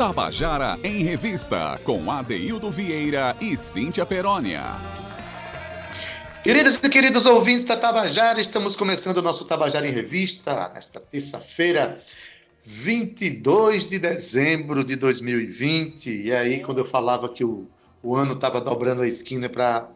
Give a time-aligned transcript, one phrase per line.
[0.00, 4.62] Tabajara em Revista, com Adeildo Vieira e Cíntia Perónia.
[6.42, 12.00] Queridos e queridos ouvintes da Tabajara, estamos começando o nosso Tabajara em Revista nesta terça-feira,
[12.64, 16.22] 22 de dezembro de 2020.
[16.22, 17.68] E aí, quando eu falava que o,
[18.02, 19.92] o ano estava dobrando a esquina para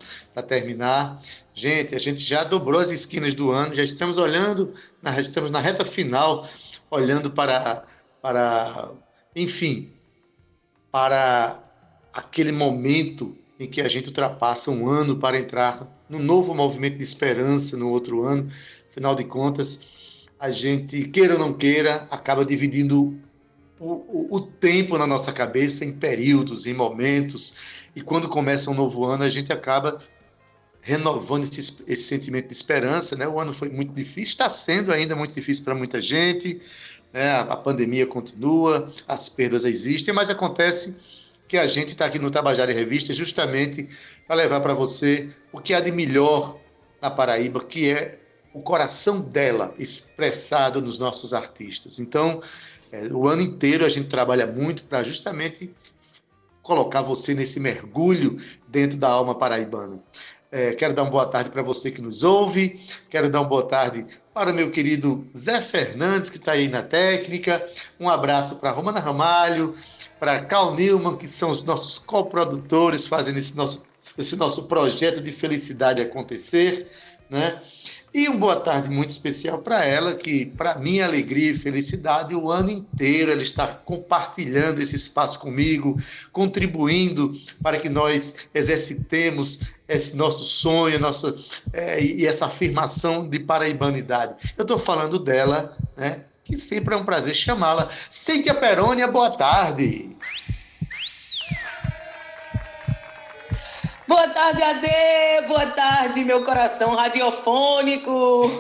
[0.46, 1.18] terminar,
[1.54, 5.60] gente, a gente já dobrou as esquinas do ano, já estamos olhando, na, estamos na
[5.60, 6.46] reta final,
[6.90, 7.84] olhando para,
[8.20, 8.90] para
[9.34, 9.93] enfim,
[10.94, 11.60] para
[12.12, 17.02] aquele momento em que a gente ultrapassa um ano para entrar num novo movimento de
[17.02, 18.48] esperança no outro ano.
[18.92, 23.18] Afinal de contas, a gente, queira ou não queira, acaba dividindo
[23.80, 27.54] o, o, o tempo na nossa cabeça em períodos, em momentos,
[27.96, 29.98] e quando começa um novo ano, a gente acaba
[30.80, 33.16] renovando esse, esse, sentimento de esperança.
[33.16, 33.26] Né?
[33.26, 36.60] O ano foi muito difícil, está sendo ainda muito difícil para muita gente,
[37.14, 37.30] né?
[37.30, 40.96] a, pandemia continua, as perdas existem, mas acontece
[41.46, 43.88] que a gente está aqui no Tabajara em Revista justamente
[44.26, 46.58] para levar para você o que há de melhor
[47.00, 48.18] na Paraíba, que é
[48.52, 52.00] o coração dela expressado nos nossos artistas.
[52.00, 52.42] Então,
[52.90, 55.72] é, o ano inteiro a gente trabalha muito para justamente
[56.62, 60.02] colocar você nesse mergulho dentro da alma paraibana.
[60.56, 63.66] É, quero dar uma boa tarde para você que nos ouve, quero dar uma boa
[63.66, 67.66] tarde para meu querido Zé Fernandes, que está aí na técnica,
[67.98, 69.74] um abraço para Romana Ramalho,
[70.20, 73.82] para Cal Newman, que são os nossos coprodutores, fazendo esse nosso,
[74.16, 76.88] esse nosso projeto de felicidade acontecer,
[77.28, 77.60] né?
[78.14, 82.48] E uma boa tarde muito especial para ela, que, para minha alegria e felicidade, o
[82.48, 90.44] ano inteiro ela está compartilhando esse espaço comigo, contribuindo para que nós exercitemos esse nosso
[90.44, 91.34] sonho nossa,
[91.72, 94.36] é, e essa afirmação de paraibanidade.
[94.56, 97.90] Eu estou falando dela, né, que sempre é um prazer chamá-la.
[98.08, 100.13] Cíntia Perônia, boa tarde.
[104.06, 105.46] Boa tarde, Ade!
[105.48, 108.50] Boa tarde, meu coração radiofônico!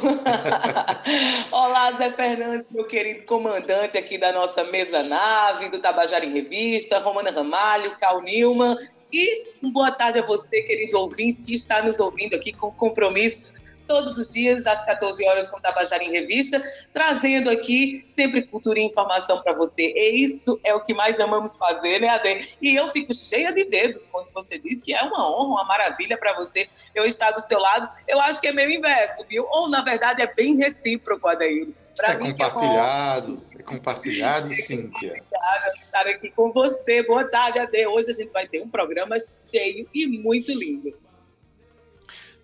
[1.52, 6.98] Olá, Zé Fernando, meu querido comandante aqui da nossa mesa nave, do Tabajara em Revista,
[6.98, 8.74] Romana Ramalho, Cal Nilman,
[9.12, 14.18] e boa tarde a você, querido ouvinte, que está nos ouvindo aqui com compromissos todos
[14.18, 16.62] os dias, às 14 horas, com Tabajara em Revista,
[16.92, 19.92] trazendo aqui sempre cultura e informação para você.
[19.94, 22.56] E isso é o que mais amamos fazer, né, Ade?
[22.60, 26.16] E eu fico cheia de dedos quando você diz que é uma honra, uma maravilha
[26.16, 27.88] para você eu estar do seu lado.
[28.08, 29.46] Eu acho que é meio inverso, viu?
[29.50, 31.68] Ou, na verdade, é bem recíproco, Adair.
[32.02, 35.10] É compartilhado, é, é compartilhado, é Cíntia.
[35.10, 37.02] Compartilhado estar aqui com você.
[37.04, 37.86] Boa tarde, Ade.
[37.86, 40.92] Hoje a gente vai ter um programa cheio e muito lindo.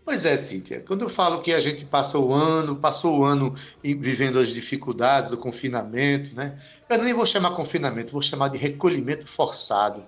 [0.04, 0.82] Pois é, Cíntia.
[0.86, 5.30] Quando eu falo que a gente passa o ano, passou o ano vivendo as dificuldades
[5.30, 6.58] do confinamento, né?
[6.88, 10.04] Eu nem vou chamar confinamento, vou chamar de recolhimento forçado.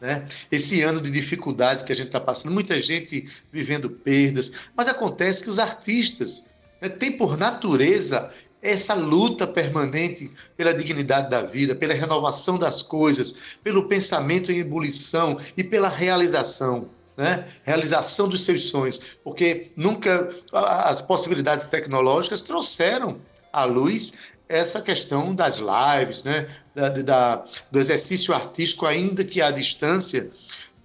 [0.00, 0.26] Né?
[0.52, 5.42] Esse ano de dificuldades que a gente está passando, muita gente vivendo perdas, mas acontece
[5.42, 6.44] que os artistas
[6.80, 8.30] né, têm por natureza
[8.60, 15.38] essa luta permanente pela dignidade da vida, pela renovação das coisas, pelo pensamento em ebulição
[15.56, 17.46] e pela realização né?
[17.64, 23.18] realização dos seus sonhos, porque nunca as possibilidades tecnológicas trouxeram
[23.52, 24.12] à luz
[24.48, 26.48] essa questão das lives, né?
[26.74, 30.30] da, da, do exercício artístico, ainda que à distância,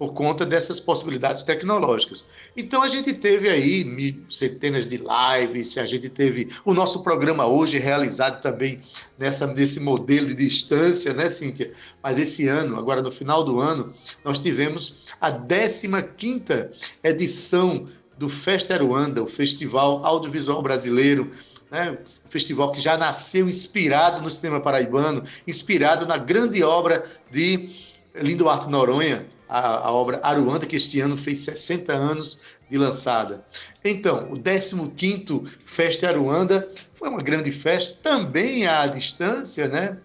[0.02, 2.26] por conta dessas possibilidades tecnológicas.
[2.56, 7.78] Então a gente teve aí centenas de lives, a gente teve o nosso programa hoje
[7.78, 8.80] realizado também
[9.16, 11.72] nessa, nesse modelo de distância, né, Cíntia?
[12.02, 16.70] Mas esse ano, agora no final do ano, nós tivemos a 15ª
[17.04, 17.86] edição
[18.18, 21.30] do Festa Aruanda, o Festival Audiovisual Brasileiro,
[21.70, 21.96] né?
[22.26, 27.70] um festival que já nasceu inspirado no cinema paraibano, inspirado na grande obra de
[28.16, 32.40] Lindo Arte Noronha, a, a obra Aruanda, que este ano fez 60 anos
[32.70, 33.44] de lançada.
[33.84, 39.98] Então, o 15º Festa Aruanda foi uma grande festa, também à distância, né?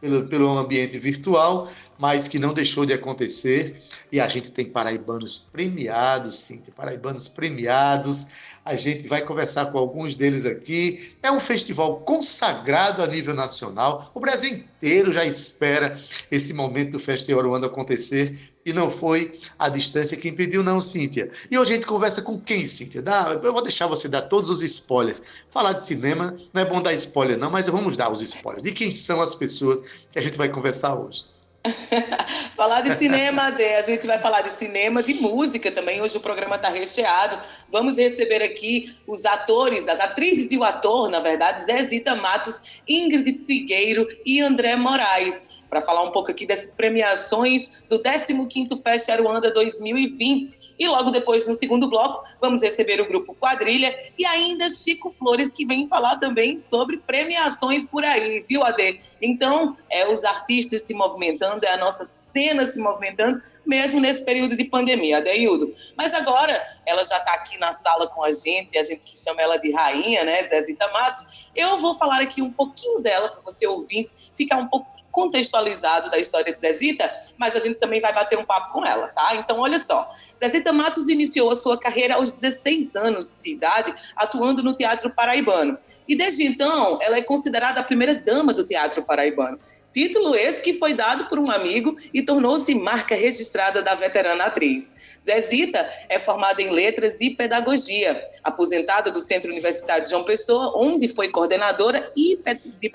[0.00, 3.80] Pelo, pelo ambiente virtual, mas que não deixou de acontecer.
[4.10, 8.26] E a gente tem paraibanos premiados, sim, tem paraibanos premiados.
[8.64, 11.14] A gente vai conversar com alguns deles aqui.
[11.22, 14.10] É um festival consagrado a nível nacional.
[14.14, 15.98] O Brasil inteiro já espera
[16.30, 21.30] esse momento do Festival Aruanda acontecer e não foi a distância que impediu, não, Cíntia.
[21.50, 23.00] E hoje a gente conversa com quem, Cíntia?
[23.00, 25.22] Dá, eu vou deixar você dar todos os spoilers.
[25.50, 28.62] Falar de cinema não é bom dar spoiler, não, mas vamos dar os spoilers.
[28.62, 29.82] De quem são as pessoas
[30.12, 31.24] que a gente vai conversar hoje?
[32.56, 36.00] falar de cinema, a gente vai falar de cinema, de música também.
[36.00, 37.38] Hoje o programa está recheado.
[37.70, 43.32] Vamos receber aqui os atores, as atrizes e o ator, na verdade, Zezita Matos, Ingrid
[43.44, 45.59] Trigueiro e André Moraes.
[45.70, 50.74] Para falar um pouco aqui dessas premiações do 15º Fest Aruanda 2020.
[50.78, 55.52] E logo depois, no segundo bloco, vamos receber o grupo Quadrilha e ainda Chico Flores,
[55.52, 58.98] que vem falar também sobre premiações por aí, viu, Ade?
[59.22, 64.56] Então, é os artistas se movimentando, é a nossa cena se movimentando, mesmo nesse período
[64.56, 65.72] de pandemia, Adeildo.
[65.96, 69.40] Mas agora, ela já está aqui na sala com a gente, a gente que chama
[69.40, 71.48] ela de rainha, né, Zezita Matos.
[71.54, 76.18] Eu vou falar aqui um pouquinho dela para você ouvinte ficar um pouco contextualizado da
[76.18, 79.34] história de Zezita, mas a gente também vai bater um papo com ela, tá?
[79.34, 80.08] Então, olha só.
[80.38, 85.78] Zezita Matos iniciou a sua carreira aos 16 anos de idade, atuando no Teatro Paraibano.
[86.06, 89.58] E desde então, ela é considerada a primeira dama do Teatro Paraibano.
[89.92, 95.16] Título esse que foi dado por um amigo e tornou-se marca registrada da veterana atriz.
[95.20, 101.08] Zezita é formada em letras e pedagogia, aposentada do Centro Universitário de João Pessoa, onde
[101.08, 102.88] foi coordenadora de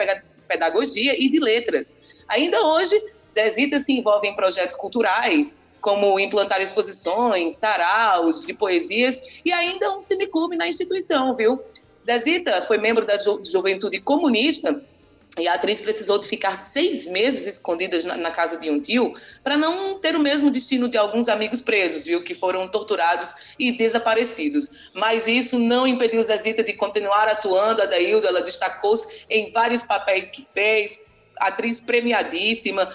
[0.45, 1.97] pedagogia e de letras.
[2.27, 9.51] Ainda hoje, Zezita se envolve em projetos culturais, como implantar exposições, saraus de poesias e
[9.51, 11.62] ainda um cineclube na instituição, viu?
[12.03, 14.81] Zezita foi membro da Ju Juventude Comunista
[15.37, 19.13] e a atriz precisou de ficar seis meses escondida na, na casa de um tio
[19.43, 23.71] para não ter o mesmo destino de alguns amigos presos, viu, que foram torturados e
[23.73, 24.91] desaparecidos.
[24.93, 27.81] Mas isso não impediu Zezita de continuar atuando.
[27.81, 31.01] A Daildo, ela destacou-se em vários papéis que fez,
[31.37, 32.89] atriz premiadíssima.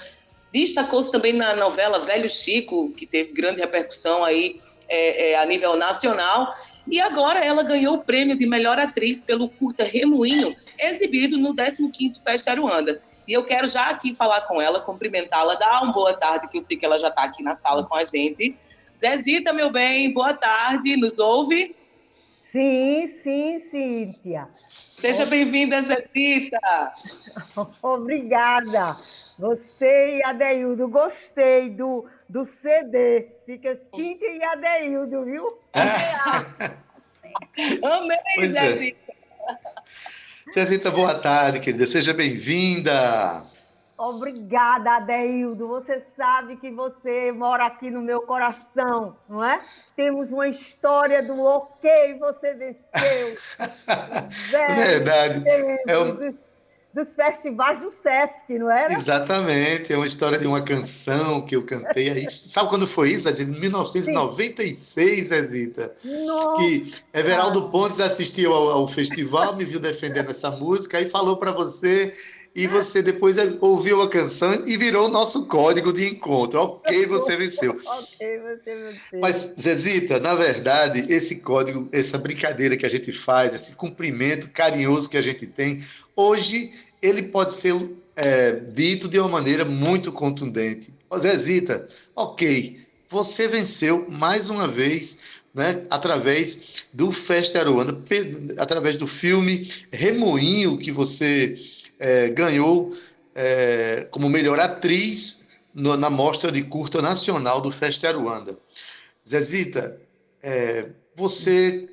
[0.50, 4.58] Destacou-se também na novela Velho Chico, que teve grande repercussão aí
[4.88, 6.50] é, é, a nível nacional.
[6.90, 12.20] E agora ela ganhou o prêmio de melhor atriz pelo curta Remoinho, exibido no 15º
[12.22, 13.00] Fest Aruanda.
[13.28, 16.60] E eu quero já aqui falar com ela, cumprimentá-la, dar uma boa tarde, que eu
[16.60, 18.56] sei que ela já está aqui na sala com a gente.
[18.92, 21.76] Zezita, meu bem, boa tarde, nos ouve?
[22.50, 24.48] Sim, sim, Cíntia.
[24.98, 26.58] Seja bem-vinda, Zezita.
[27.80, 28.96] Obrigada.
[29.38, 33.26] Você e Adeildo, gostei do, do CD.
[33.44, 35.58] Fica Cíntia e Adeildo, viu?
[37.84, 38.72] Amei, pois é.
[38.72, 39.12] Zezita.
[40.48, 40.52] É.
[40.52, 41.86] Zezita, boa tarde, querida.
[41.86, 43.44] Seja bem-vinda.
[43.98, 45.66] Obrigada, Adeildo.
[45.68, 49.60] Você sabe que você mora aqui no meu coração, não é?
[49.96, 53.36] Temos uma história do ok, você venceu.
[54.76, 55.42] Verdade.
[55.86, 56.34] É um
[56.92, 58.92] dos festivais do Sesc, não era?
[58.92, 62.10] Exatamente, é uma história de uma canção que eu cantei.
[62.10, 63.50] Aí, sabe quando foi isso, Zezita?
[63.50, 65.94] Em 1996, Zezita.
[66.04, 66.60] Nossa.
[66.60, 71.52] Que Everaldo Pontes assistiu ao, ao festival, me viu defendendo essa música e falou para
[71.52, 72.12] você
[72.54, 76.60] e você depois ouviu a canção e virou o nosso código de encontro.
[76.60, 77.78] Ok, você venceu.
[77.86, 79.20] ok, você venceu.
[79.20, 85.08] Mas, Zezita, na verdade, esse código, essa brincadeira que a gente faz, esse cumprimento carinhoso
[85.08, 85.84] que a gente tem,
[86.16, 87.74] hoje ele pode ser
[88.16, 90.92] é, dito de uma maneira muito contundente.
[91.18, 95.18] Zezita, ok, você venceu mais uma vez
[95.54, 97.96] né, através do Festa Aruanda,
[98.56, 101.58] através do filme Remoinho, que você
[102.00, 102.96] é, ganhou
[103.34, 108.58] é, como melhor atriz no, na mostra de curta nacional do Festa Aruanda.
[109.28, 110.00] Zezita,
[110.42, 111.88] é, você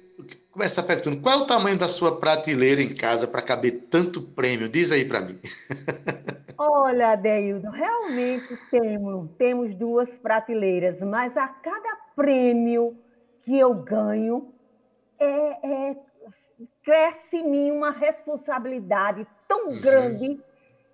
[0.50, 4.70] começa perguntando qual é o tamanho da sua prateleira em casa para caber tanto prêmio?
[4.70, 5.38] Diz aí para mim.
[6.58, 12.98] Olha, Deildo, realmente temos, temos duas prateleiras, mas a cada prêmio
[13.44, 14.52] que eu ganho
[15.20, 15.96] é, é
[16.84, 19.82] cresce em mim uma responsabilidade tão uhum.
[19.82, 20.40] grande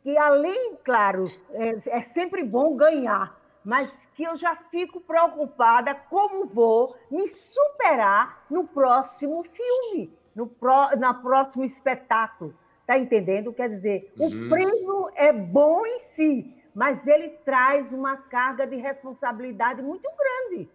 [0.02, 6.46] que, além, claro, é, é sempre bom ganhar, mas que eu já fico preocupada como
[6.46, 12.54] vou me superar no próximo filme, no pro, na próximo espetáculo.
[12.82, 13.54] Está entendendo?
[13.54, 14.28] Quer dizer, uhum.
[14.28, 20.70] o prêmio é bom em si, mas ele traz uma carga de responsabilidade muito grande.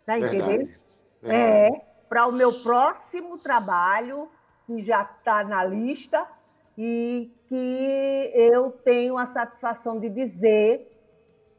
[0.00, 0.68] Está entendendo?
[1.22, 1.74] Verdade.
[1.76, 4.28] É, para o meu próximo trabalho,
[4.66, 6.26] que já está na lista,
[6.76, 10.90] e que eu tenho a satisfação de dizer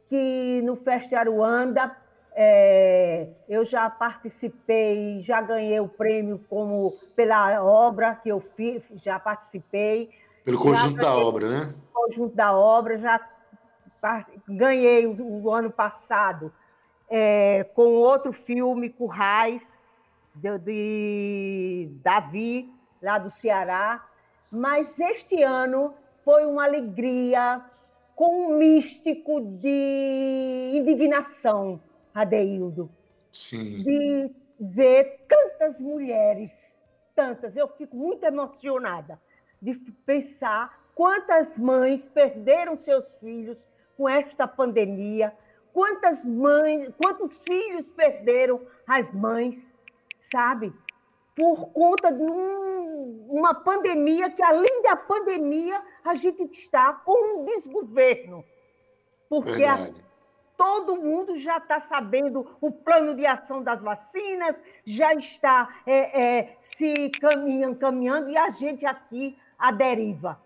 [0.09, 1.95] que no Festa Aruanda
[2.33, 9.17] é, eu já participei, já ganhei o prêmio como pela obra que eu fiz, já
[9.17, 10.09] participei.
[10.43, 11.73] Pelo conjunto da obra, né?
[11.93, 13.21] Conjunto da obra, já
[14.47, 16.51] ganhei o, o ano passado
[17.09, 19.77] é, com outro filme, Currais,
[20.33, 24.03] de, de Davi, lá do Ceará,
[24.51, 27.63] mas este ano foi uma alegria
[28.15, 31.81] com um místico de indignação,
[32.13, 32.89] Adeildo.
[33.31, 33.83] Sim.
[33.83, 36.51] De ver tantas mulheres,
[37.13, 37.55] tantas.
[37.57, 39.19] Eu fico muito emocionada
[39.61, 39.75] de
[40.05, 43.57] pensar quantas mães perderam seus filhos
[43.97, 45.33] com esta pandemia.
[45.73, 49.73] Quantas mães, quantos filhos perderam as mães,
[50.31, 50.73] sabe?
[51.35, 57.45] Por conta de um, uma pandemia que, além da pandemia, a gente está com um
[57.45, 58.43] desgoverno.
[59.27, 59.89] Porque a,
[60.57, 66.57] todo mundo já está sabendo o plano de ação das vacinas, já está é, é,
[66.61, 70.41] se caminhando, caminhando, e a gente aqui à deriva.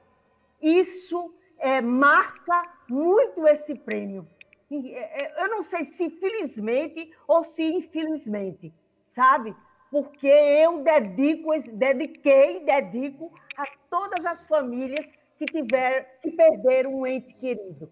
[0.61, 4.27] Isso é, marca muito esse prêmio.
[4.71, 8.73] É, é, eu não sei se felizmente ou se infelizmente,
[9.05, 9.55] sabe?
[9.91, 17.33] Porque eu dedico, dediquei, dedico a todas as famílias que tiver, que perderam um ente
[17.35, 17.91] querido.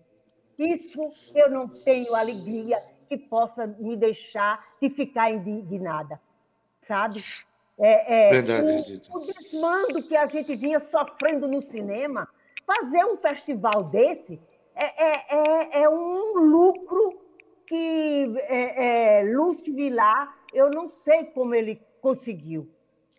[0.60, 2.78] Isso eu não tenho alegria
[3.08, 6.20] que possa me deixar de ficar indignada,
[6.82, 7.24] sabe?
[7.80, 12.28] É, é, Verdade, o, o desmando que a gente vinha sofrendo no cinema,
[12.66, 14.40] fazer um festival desse
[14.76, 17.22] é, é, é, é um lucro
[17.68, 22.70] que é, é, Lúcio Vilar, eu não sei como ele conseguiu.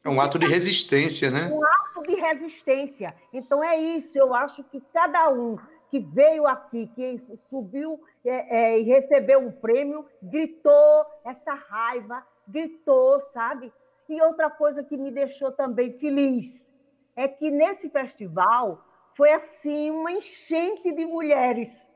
[0.03, 1.51] É um ato de resistência, né?
[1.53, 3.15] Um ato de resistência.
[3.35, 5.59] Então é isso, eu acho que cada um
[5.91, 7.19] que veio aqui, que
[7.51, 13.71] subiu é, é, e recebeu um prêmio, gritou essa raiva, gritou, sabe?
[14.09, 16.73] E outra coisa que me deixou também feliz
[17.15, 18.83] é que nesse festival
[19.15, 21.91] foi assim uma enchente de mulheres,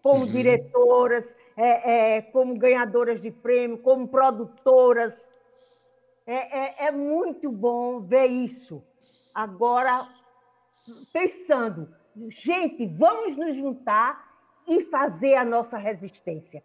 [0.00, 0.30] como uhum.
[0.30, 5.26] diretoras, é, é, como ganhadoras de prêmio, como produtoras.
[6.26, 8.82] É, é, é muito bom ver isso.
[9.34, 10.08] Agora,
[11.12, 11.88] pensando,
[12.28, 14.26] gente, vamos nos juntar
[14.66, 16.62] e fazer a nossa resistência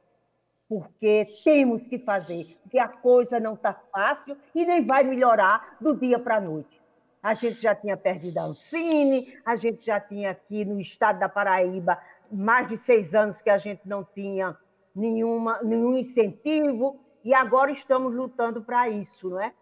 [0.72, 5.94] porque temos que fazer, porque a coisa não está fácil e nem vai melhorar do
[5.94, 6.82] dia para a noite.
[7.22, 11.28] A gente já tinha perdido a Ancine, a gente já tinha aqui no estado da
[11.28, 12.00] Paraíba
[12.32, 14.58] mais de seis anos que a gente não tinha
[14.96, 19.54] nenhuma, nenhum incentivo, e agora estamos lutando para isso, não é?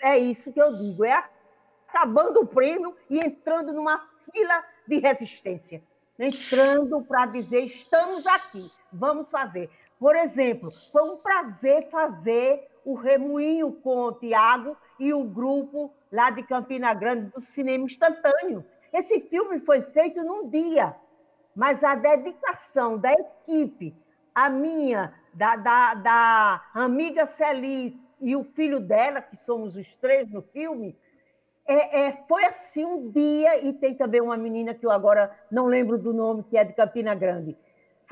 [0.00, 1.24] É isso que eu digo, é
[1.88, 5.82] acabando o prêmio e entrando numa fila de resistência,
[6.18, 9.70] entrando para dizer estamos aqui, vamos fazer.
[9.98, 16.30] Por exemplo, foi um prazer fazer o Remoinho com o Tiago e o grupo lá
[16.30, 18.64] de Campina Grande do cinema instantâneo.
[18.92, 20.96] Esse filme foi feito num dia,
[21.54, 23.94] mas a dedicação da equipe,
[24.34, 30.30] a minha, da, da, da amiga Celi e o filho dela, que somos os três
[30.30, 30.96] no filme,
[31.66, 35.66] é, é, foi assim um dia, e tem também uma menina que eu agora não
[35.66, 37.56] lembro do nome, que é de Campina Grande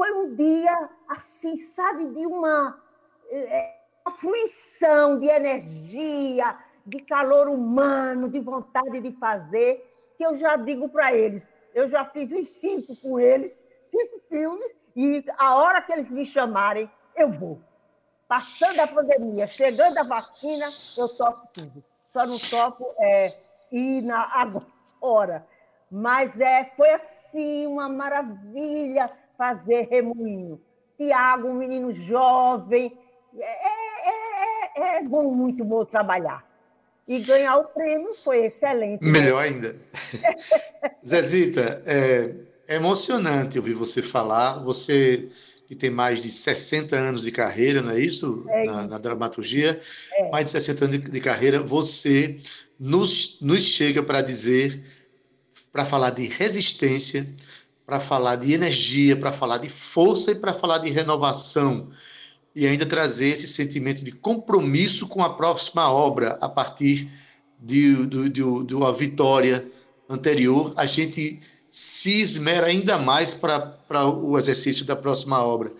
[0.01, 2.83] foi um dia, assim, sabe, de uma,
[3.31, 9.87] é, uma fruição de energia, de calor humano, de vontade de fazer,
[10.17, 11.53] que eu já digo para eles.
[11.75, 16.25] Eu já fiz uns cinco com eles, cinco filmes, e a hora que eles me
[16.25, 17.61] chamarem, eu vou.
[18.27, 21.85] Passando a pandemia, chegando a vacina, eu toco tudo.
[22.07, 23.37] Só não toco é,
[23.73, 25.47] ir na agora.
[25.91, 30.61] Mas é, foi assim uma maravilha fazer remoinho.
[30.97, 32.97] Tiago, um menino jovem,
[33.39, 36.45] é, é, é, é bom, muito bom trabalhar.
[37.09, 39.05] E ganhar o prêmio foi excelente.
[39.05, 39.11] Né?
[39.11, 39.75] Melhor ainda.
[41.05, 42.35] Zezita, é,
[42.69, 44.63] é emocionante ouvir você falar.
[44.63, 45.29] Você
[45.71, 48.45] que tem mais de 60 anos de carreira, não é isso?
[48.49, 48.91] É na, isso.
[48.91, 49.81] na, dramaturgia.
[50.15, 50.29] É.
[50.29, 52.41] Mais de 60 anos de, de carreira, você
[52.77, 54.83] nos, nos chega para dizer,
[55.71, 57.25] para falar de resistência,
[57.87, 61.89] para falar de energia, para falar de força e para falar de renovação.
[62.53, 67.09] E ainda trazer esse sentimento de compromisso com a próxima obra a partir
[67.61, 69.65] de, de, de, de uma vitória
[70.09, 70.75] anterior.
[70.77, 71.39] A gente
[71.71, 75.73] se esmera ainda mais para o exercício da próxima obra.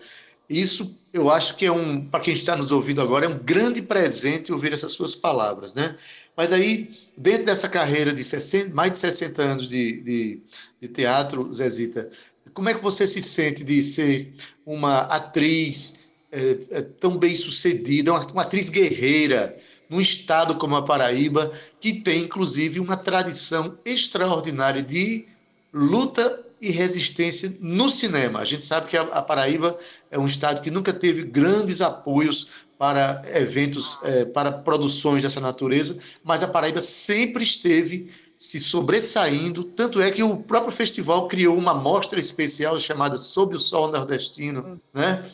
[0.49, 3.81] Isso eu acho que é um, para quem está nos ouvindo agora, é um grande
[3.81, 5.97] presente ouvir essas suas palavras, né?
[6.35, 10.41] Mas aí, dentro dessa carreira de 60, mais de 60 anos de, de,
[10.81, 12.09] de teatro, Zezita,
[12.53, 14.33] como é que você se sente de ser
[14.65, 15.99] uma atriz
[16.31, 19.57] é, é, tão bem sucedida, uma, uma atriz guerreira,
[19.89, 25.27] num estado como a Paraíba, que tem inclusive uma tradição extraordinária de
[25.73, 28.39] luta e resistência no cinema.
[28.39, 29.77] A gente sabe que a, Paraíba
[30.11, 32.47] é um estado que nunca teve grandes apoios
[32.77, 40.01] para eventos, é, para produções dessa natureza, mas a Paraíba sempre esteve se sobressaindo, tanto
[40.01, 45.29] é que o próprio festival criou uma mostra especial chamada Sob o Sol Nordestino, né?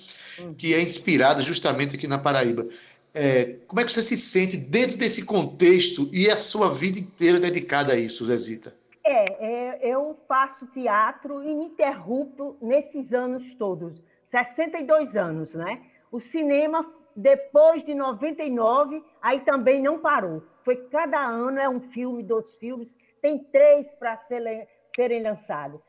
[0.58, 2.68] Que é inspirada justamente aqui na Paraíba.
[3.14, 7.40] É, como é que você se sente dentro desse contexto e a sua vida inteira
[7.40, 8.76] dedicada a isso, Zezita?
[9.10, 15.82] É, é, eu faço teatro ininterrupto nesses anos todos, 62 anos, né?
[16.12, 16.86] O cinema,
[17.16, 20.44] depois de 99, aí também não parou.
[20.62, 25.80] Foi cada ano, é um filme, dois filmes, tem três para ser, serem lançados.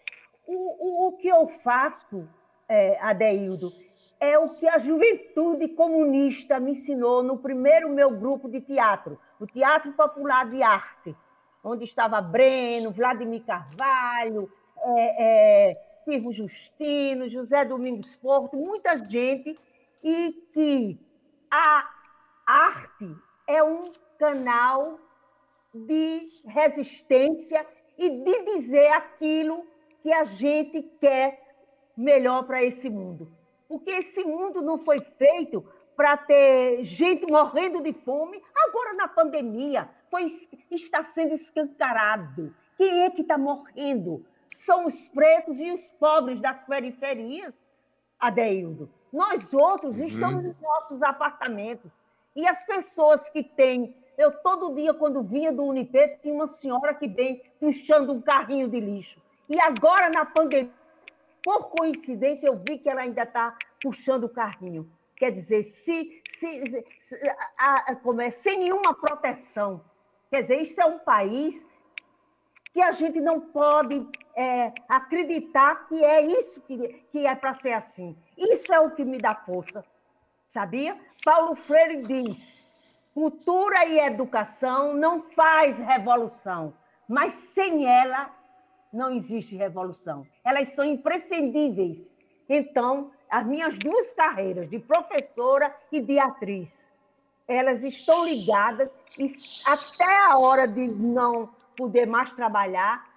[0.46, 2.28] O, o, o, que eu faço,
[2.68, 3.72] é, Adeildo,
[4.20, 9.46] é o que a juventude comunista me ensinou no primeiro meu grupo de teatro, o
[9.46, 11.16] Teatro Popular de Arte
[11.62, 19.58] onde estava Breno, Vladimir Carvalho, é, é, Firmo Justino, José Domingos Porto, muita gente,
[20.02, 20.98] e que
[21.50, 21.88] a
[22.46, 23.14] arte
[23.46, 24.98] é um canal
[25.74, 29.66] de resistência e de dizer aquilo
[30.02, 31.42] que a gente quer
[31.96, 33.30] melhor para esse mundo.
[33.68, 35.64] Porque esse mundo não foi feito
[35.98, 40.26] para ter gente morrendo de fome agora na pandemia foi,
[40.70, 42.54] está sendo escancarado.
[42.76, 44.24] Quem é que está morrendo?
[44.56, 47.60] São os pretos e os pobres das periferias,
[48.16, 48.88] Adeildo.
[49.12, 50.04] Nós outros uhum.
[50.04, 51.92] estamos nos nossos apartamentos.
[52.36, 53.96] E as pessoas que têm.
[54.16, 58.68] Eu, todo dia, quando vinha do Unipet, tinha uma senhora que vem puxando um carrinho
[58.68, 59.20] de lixo.
[59.48, 60.70] E agora, na pandemia,
[61.42, 64.88] por coincidência, eu vi que ela ainda está puxando o carrinho.
[65.18, 67.16] Quer dizer, se, se, se
[67.58, 69.84] a, a, como é, sem nenhuma proteção,
[70.30, 71.66] Quer dizer, isso é um país
[72.72, 74.06] que a gente não pode
[74.36, 78.16] é, acreditar que é isso que, que é para ser assim.
[78.36, 79.84] Isso é o que me dá força,
[80.48, 80.98] sabia?
[81.24, 86.74] Paulo Freire diz: cultura e educação não faz revolução,
[87.08, 88.30] mas sem ela
[88.92, 90.26] não existe revolução.
[90.44, 92.14] Elas são imprescindíveis.
[92.48, 96.70] Então, as minhas duas carreiras, de professora e de atriz,
[97.46, 98.88] elas estão ligadas
[99.18, 99.30] e
[99.66, 103.08] até a hora de não poder mais trabalhar,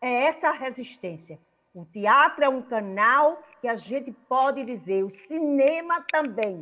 [0.00, 1.38] é essa resistência.
[1.74, 6.60] O teatro é um canal que a gente pode dizer, o cinema também,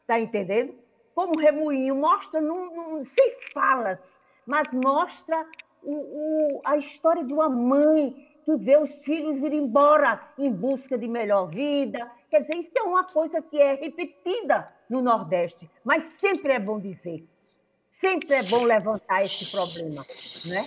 [0.00, 0.74] está entendendo?
[1.14, 5.46] Como Remoinho mostra, num, num, sem falas, mas mostra
[5.82, 10.96] o, o, a história de uma mãe que vê os filhos ir embora em busca
[10.96, 12.10] de melhor vida.
[12.30, 16.80] Quer dizer, isso é uma coisa que é repetida no Nordeste, mas sempre é bom
[16.80, 17.28] dizer.
[17.90, 20.02] Sempre é bom levantar esse problema,
[20.46, 20.64] né?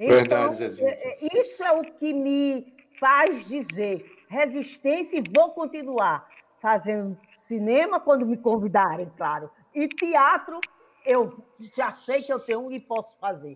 [0.00, 0.84] Então, Verdade.
[0.84, 6.28] É, é, isso é o que me faz dizer resistência e vou continuar
[6.60, 9.48] fazendo cinema quando me convidarem, claro.
[9.72, 10.58] E teatro,
[11.04, 11.44] eu
[11.76, 13.54] já sei que eu tenho e posso fazer.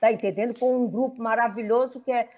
[0.00, 0.58] Está entendendo?
[0.58, 2.28] Com um grupo maravilhoso que é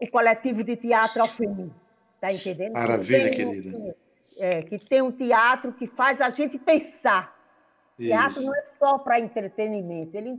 [0.00, 1.72] o coletivo de teatro Alfenim.
[2.16, 2.72] Está entendendo?
[2.72, 3.94] Maravilha, querida
[4.40, 7.38] é, que tem um teatro que faz a gente pensar.
[7.98, 8.08] Isso.
[8.08, 10.38] Teatro não é só para entretenimento, ele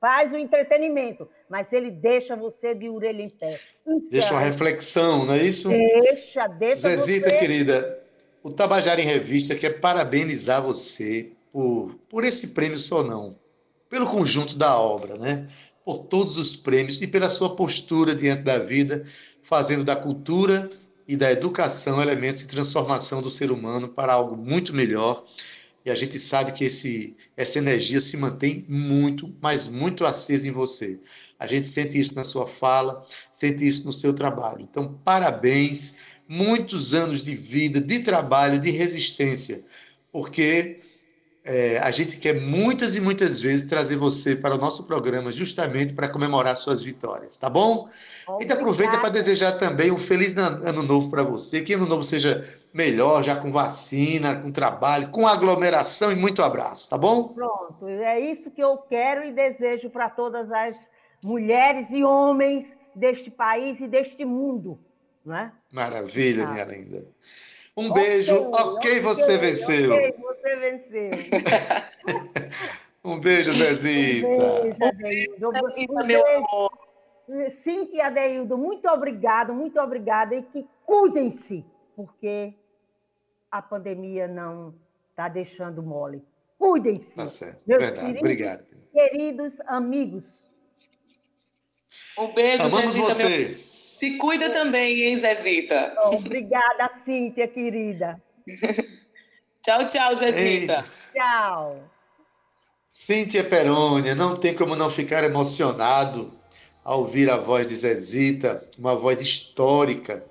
[0.00, 3.60] faz o entretenimento, mas ele deixa você de orelha em pé.
[4.10, 5.68] Deixa uma reflexão, não é isso?
[5.68, 7.38] Deixa, deixa Zezita, você...
[7.38, 8.02] querida,
[8.42, 13.36] o Tabajara em Revista quer parabenizar você por, por esse prêmio só não,
[13.88, 15.48] pelo conjunto da obra, né?
[15.84, 19.04] Por todos os prêmios e pela sua postura diante da vida,
[19.42, 20.70] fazendo da cultura
[21.06, 25.24] e da educação elementos de transformação do ser humano para algo muito melhor.
[25.84, 30.52] E a gente sabe que esse, essa energia se mantém muito, mas muito acesa em
[30.52, 31.00] você.
[31.38, 34.60] A gente sente isso na sua fala, sente isso no seu trabalho.
[34.60, 35.94] Então, parabéns,
[36.28, 39.64] muitos anos de vida, de trabalho, de resistência,
[40.12, 40.82] porque
[41.48, 45.94] é, a gente quer muitas e muitas vezes trazer você para o nosso programa justamente
[45.94, 47.88] para comemorar suas vitórias, tá bom?
[48.26, 48.44] Obrigada.
[48.44, 52.46] Então aproveita para desejar também um feliz ano novo para você, que ano novo seja
[52.74, 57.28] melhor, já com vacina, com trabalho, com aglomeração e muito abraço, tá bom?
[57.28, 60.76] Pronto, é isso que eu quero e desejo para todas as
[61.22, 64.78] mulheres e homens deste país e deste mundo,
[65.24, 65.50] né?
[65.72, 66.52] Maravilha, ah.
[66.52, 67.02] minha linda.
[67.78, 69.92] Um okay, beijo, ok, okay você venceu.
[69.92, 71.10] Ok, você venceu.
[73.04, 74.26] um beijo, Zezita.
[74.26, 76.72] Um beijo, Um beijo, meu amor.
[77.50, 81.64] Cíntia e Adeildo, muito obrigado, muito obrigada e que cuidem-se,
[81.94, 82.52] porque
[83.48, 84.74] a pandemia não
[85.10, 86.20] está deixando mole.
[86.58, 87.14] Cuidem-se.
[87.14, 88.64] Tá certo, verdade, queridos, obrigado.
[88.92, 90.44] Queridos amigos.
[92.18, 93.14] Um beijo, Amamos Zezita.
[93.14, 93.38] Você.
[93.38, 93.67] Meu...
[93.98, 95.92] Se cuida também, hein, Zezita?
[96.12, 98.22] Obrigada, Cíntia, querida.
[99.60, 100.40] tchau, tchau, Zezita.
[100.40, 100.84] Eita.
[101.12, 101.82] Tchau.
[102.92, 106.32] Cíntia Perônia, não tem como não ficar emocionado
[106.84, 110.24] ao ouvir a voz de Zezita, uma voz histórica,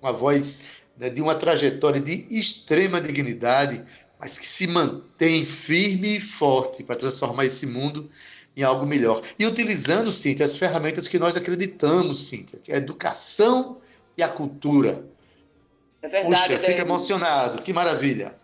[0.00, 0.60] uma voz
[0.96, 3.84] né, de uma trajetória de extrema dignidade,
[4.18, 8.08] mas que se mantém firme e forte para transformar esse mundo
[8.56, 9.22] em algo melhor.
[9.38, 13.78] E utilizando, Cíntia, as ferramentas que nós acreditamos, Cíntia, que é a educação
[14.16, 15.04] e a cultura.
[16.02, 16.56] É verdade.
[16.56, 18.34] Puxa, fica emocionado, que maravilha.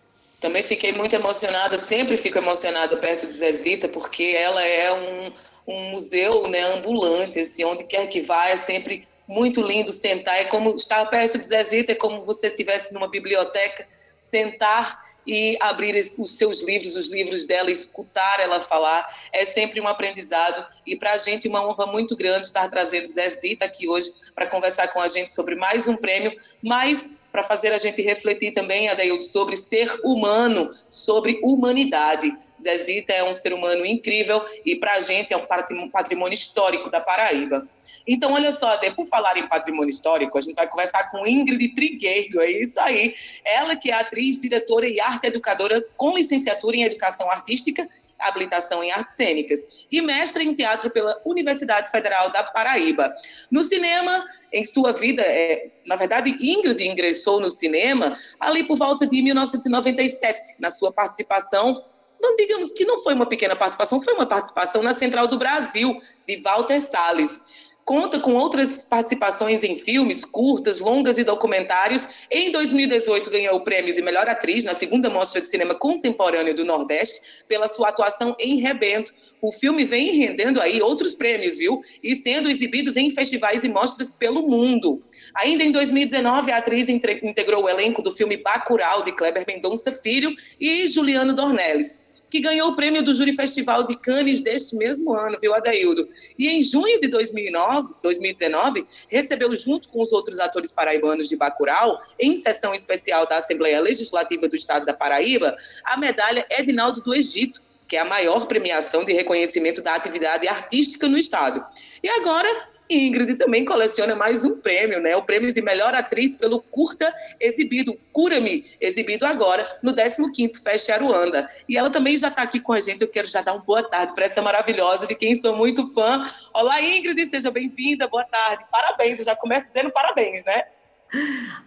[0.41, 5.33] Também fiquei muito emocionada, sempre fico emocionada perto de Zezita, porque ela é um,
[5.67, 10.39] um museu né, ambulante, assim, onde quer que vá, é sempre muito lindo sentar.
[10.39, 15.97] É como estar perto de Zezita, é como você estivesse numa biblioteca, sentar e abrir
[16.19, 20.67] os seus livros, os livros dela, escutar ela falar, é sempre um aprendizado.
[20.87, 24.89] E para a gente, uma honra muito grande estar trazendo Zezita aqui hoje para conversar
[24.89, 29.25] com a gente sobre mais um prêmio, mas para fazer a gente refletir também, Adaildo,
[29.25, 32.31] sobre ser humano, sobre humanidade.
[32.61, 37.01] Zezita é um ser humano incrível e para a gente é um patrimônio histórico da
[37.01, 37.67] Paraíba.
[38.07, 41.73] Então, olha só, Ade, por falar em patrimônio histórico, a gente vai conversar com Ingrid
[41.73, 43.15] Trigueiro, é isso aí.
[43.45, 48.91] Ela que é atriz, diretora e arte educadora com licenciatura em Educação Artística, habilitação em
[48.91, 53.13] Artes Cênicas e mestre em Teatro pela Universidade Federal da Paraíba.
[53.53, 59.07] No cinema, em sua vida, é, na verdade, Ingrid ingressou no cinema ali por volta
[59.07, 61.81] de 1997, na sua participação
[62.25, 66.01] não digamos que não foi uma pequena participação, foi uma participação na Central do Brasil,
[66.27, 67.43] de Walter Salles.
[67.85, 72.09] Conta com outras participações em filmes, curtas, longas e documentários.
[72.31, 76.65] Em 2018, ganhou o prêmio de melhor atriz na segunda Mostra de Cinema Contemporâneo do
[76.65, 79.13] Nordeste pela sua atuação em Rebento.
[79.43, 81.79] O filme vem rendendo aí outros prêmios, viu?
[82.03, 85.03] E sendo exibidos em festivais e mostras pelo mundo.
[85.35, 90.35] Ainda em 2019, a atriz integrou o elenco do filme Bacurau, de Kleber Mendonça Filho
[90.59, 92.01] e Juliano Dornelles
[92.35, 96.09] que ganhou o prêmio do Júri Festival de Cannes deste mesmo ano, viu, Adaildo?
[96.37, 101.97] E em junho de 2009, 2019, recebeu, junto com os outros atores paraibanos de Bacurau,
[102.19, 107.63] em sessão especial da Assembleia Legislativa do Estado da Paraíba, a medalha Edinaldo do Egito,
[107.87, 111.65] que é a maior premiação de reconhecimento da atividade artística no Estado.
[112.03, 112.49] E agora
[112.89, 115.17] Ingrid também coleciona mais um prêmio, né?
[115.17, 121.49] O prêmio de melhor atriz pelo curta exibido, Cura-me, exibido agora no 15º Fest Aruanda.
[121.69, 123.83] E ela também já está aqui com a gente, eu quero já dar uma boa
[123.83, 126.23] tarde para essa maravilhosa, de quem sou muito fã.
[126.53, 128.65] Olá, Ingrid, seja bem-vinda, boa tarde.
[128.71, 130.65] Parabéns, eu já começo dizendo parabéns, né?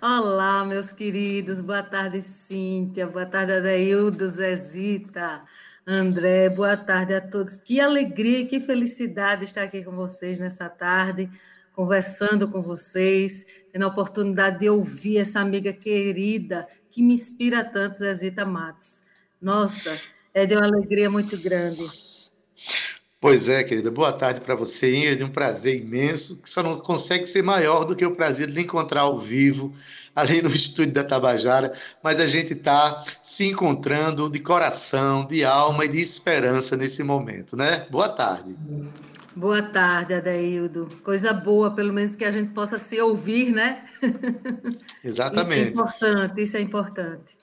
[0.01, 5.41] Olá, meus queridos, boa tarde, Cíntia, boa tarde, Adaildo, Zezita.
[5.89, 7.56] André, boa tarde a todos.
[7.56, 11.30] Que alegria que felicidade estar aqui com vocês nessa tarde,
[11.71, 18.00] conversando com vocês, tendo a oportunidade de ouvir essa amiga querida que me inspira tanto,
[18.00, 19.02] Zezita Matos.
[19.41, 19.97] Nossa,
[20.34, 21.88] é de uma alegria muito grande.
[23.28, 23.92] Pois é, querida.
[23.92, 25.22] Boa tarde para você, Ingrid.
[25.22, 29.02] Um prazer imenso, que só não consegue ser maior do que o prazer de encontrar
[29.02, 29.76] ao vivo
[30.16, 35.84] ali no estúdio da Tabajara, mas a gente está se encontrando de coração, de alma
[35.84, 37.86] e de esperança nesse momento, né?
[37.92, 38.56] Boa tarde.
[39.36, 40.88] Boa tarde, Adaildo.
[41.04, 43.84] Coisa boa, pelo menos que a gente possa se ouvir, né?
[45.04, 45.74] Exatamente.
[45.76, 47.38] Isso é importante, isso é importante.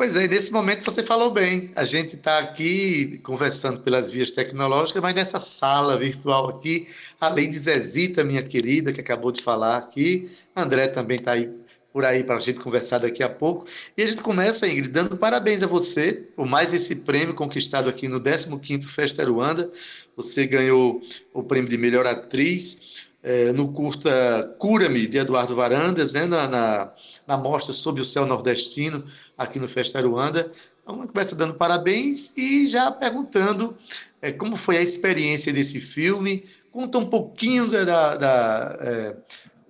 [0.00, 1.70] Pois é, nesse momento você falou bem.
[1.76, 6.88] A gente está aqui conversando pelas vias tecnológicas, mas nessa sala virtual aqui,
[7.20, 11.50] além de Zezita, minha querida, que acabou de falar aqui, André também está aí
[11.92, 13.66] por aí para a gente conversar daqui a pouco.
[13.94, 18.08] E a gente começa, Ingrid, dando parabéns a você por mais esse prêmio conquistado aqui
[18.08, 19.70] no 15º Festa Aruanda.
[20.16, 21.02] Você ganhou
[21.34, 26.92] o prêmio de melhor atriz é, no curta Cura-me, de Eduardo Varandas, né, na, na,
[27.26, 29.04] na mostra Sob o Céu Nordestino,
[29.36, 30.50] aqui no Festa Aruanda.
[30.82, 33.76] Então, começa dando parabéns e já perguntando
[34.22, 36.44] é, como foi a experiência desse filme.
[36.72, 39.16] Conta um pouquinho da, da é,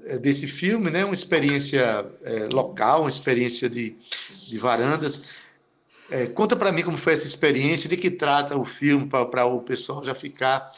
[0.05, 1.05] é, desse filme, né?
[1.05, 3.97] uma experiência é, local, uma experiência de,
[4.47, 5.25] de varandas.
[6.11, 9.61] É, conta para mim como foi essa experiência, de que trata o filme, para o
[9.61, 10.73] pessoal já ficar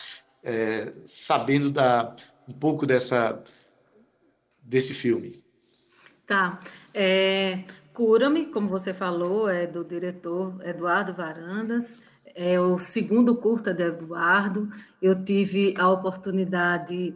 [1.07, 2.17] sabendo da,
[2.49, 3.43] um pouco dessa,
[4.63, 5.43] desse filme.
[6.27, 6.61] Tá.
[6.95, 12.03] É, Cura-me, como você falou, é do diretor Eduardo Varandas.
[12.35, 14.71] É o segundo curta de Eduardo.
[15.01, 17.15] Eu tive a oportunidade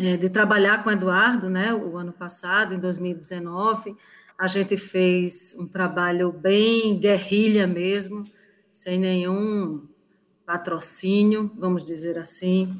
[0.00, 3.94] é, de trabalhar com Eduardo, né, o ano passado, em 2019.
[4.38, 8.24] A gente fez um trabalho bem guerrilha mesmo,
[8.72, 9.86] sem nenhum
[10.46, 12.74] patrocínio, vamos dizer assim.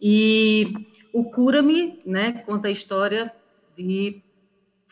[0.00, 0.72] E
[1.12, 3.32] o Cura-me né, conta a história
[3.74, 4.22] de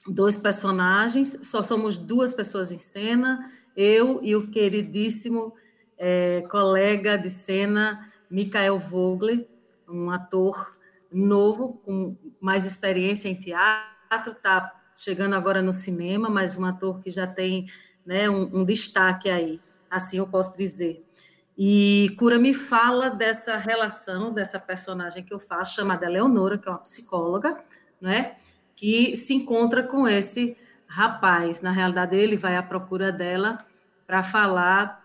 [0.06, 5.54] dois personagens, só somos duas pessoas em cena, eu e o queridíssimo
[5.98, 9.46] é, colega de cena, Mikael Vogler,
[9.88, 10.76] um ator
[11.12, 17.10] novo, com mais experiência em teatro, está chegando agora no cinema, mas um ator que
[17.10, 17.66] já tem
[18.04, 21.03] né, um, um destaque aí, assim eu posso dizer.
[21.56, 26.70] E Cura me fala dessa relação, dessa personagem que eu faço, chamada Leonora, que é
[26.70, 27.56] uma psicóloga,
[28.00, 28.34] né?
[28.74, 31.62] que se encontra com esse rapaz.
[31.62, 33.64] Na realidade, ele vai à procura dela
[34.06, 35.04] para falar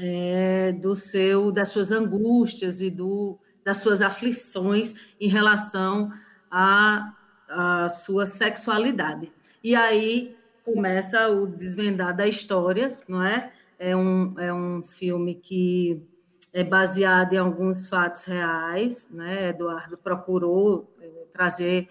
[0.00, 6.12] é, do seu, das suas angústias e do, das suas aflições em relação
[6.50, 7.12] à,
[7.48, 9.32] à sua sexualidade.
[9.62, 13.52] E aí começa o desvendar da história, não é?
[13.78, 16.02] É um, é um filme que
[16.52, 19.48] é baseado em alguns fatos reais, né?
[19.48, 21.88] Eduardo procurou é, trazer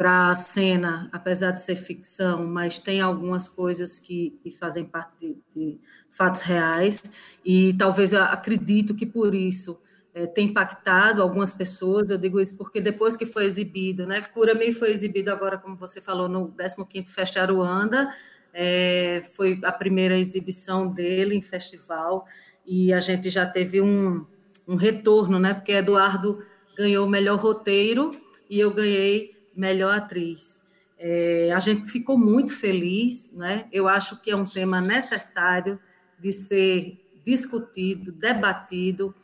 [0.00, 5.12] para a cena, apesar de ser ficção, mas tem algumas coisas que, que fazem parte
[5.20, 7.02] de, de, fatos reais,
[7.44, 9.78] e talvez eu acredito que por isso
[10.14, 14.72] é, tem impactado algumas pessoas, eu digo isso porque depois que foi exibido, né, Cura-me
[14.72, 18.08] foi exibido agora, como você falou, no 15º Festa Aruanda,
[18.52, 22.26] é, foi a primeira exibição dele em festival,
[22.66, 24.24] e a gente já teve um,
[24.66, 26.42] um retorno, né, porque Eduardo
[26.76, 28.12] ganhou o melhor roteiro,
[28.48, 30.62] e eu ganhei melhor atriz.
[30.98, 33.66] É, a gente ficou muito feliz, né?
[33.72, 35.80] Eu acho que é um tema necessário
[36.18, 39.14] de ser discutido, debatido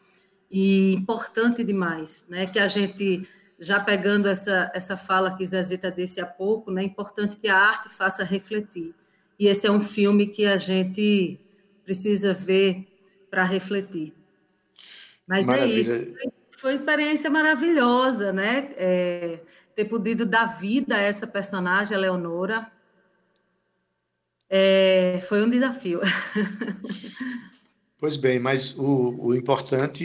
[0.50, 2.46] e importante demais, né?
[2.46, 6.82] Que a gente já pegando essa essa fala que Zezita disse há pouco, né?
[6.82, 8.94] É importante que a arte faça refletir.
[9.38, 11.38] E esse é um filme que a gente
[11.84, 12.86] precisa ver
[13.30, 14.12] para refletir.
[15.26, 15.74] Mas Maravilha.
[15.74, 15.90] é isso.
[15.90, 18.70] Foi, foi uma experiência maravilhosa, né?
[18.76, 19.40] É,
[19.74, 22.70] ter podido dar vida a essa personagem, a Leonora,
[24.48, 26.00] é, foi um desafio.
[27.98, 30.04] Pois bem, mas o, o importante,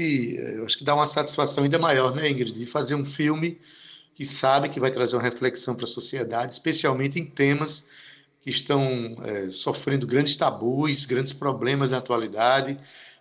[0.56, 3.60] eu acho que dá uma satisfação ainda maior, né, Ingrid, de fazer um filme
[4.16, 7.86] que sabe que vai trazer uma reflexão para a sociedade, especialmente em temas
[8.42, 12.78] que estão é, sofrendo grandes tabus, grandes problemas na atualidade,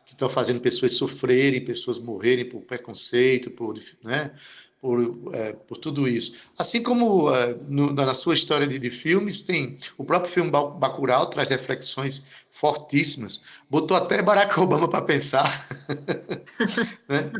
[0.07, 4.33] que estão fazendo pessoas sofrerem, pessoas morrerem por preconceito, por, né,
[4.81, 6.35] por, é, por tudo isso.
[6.59, 11.27] Assim como é, no, na sua história de, de, filmes, tem o próprio filme Bacurau
[11.27, 15.69] traz reflexões fortíssimas, botou até Barack Obama para pensar.
[17.07, 17.31] né?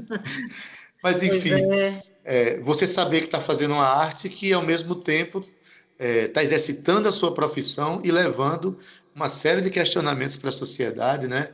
[1.03, 2.03] Mas, enfim, é.
[2.25, 2.61] é.
[2.61, 5.43] você saber que está fazendo uma arte que, ao mesmo tempo,
[6.00, 8.78] está é, exercitando a sua profissão e levando
[9.14, 11.50] uma série de questionamentos para a sociedade, né?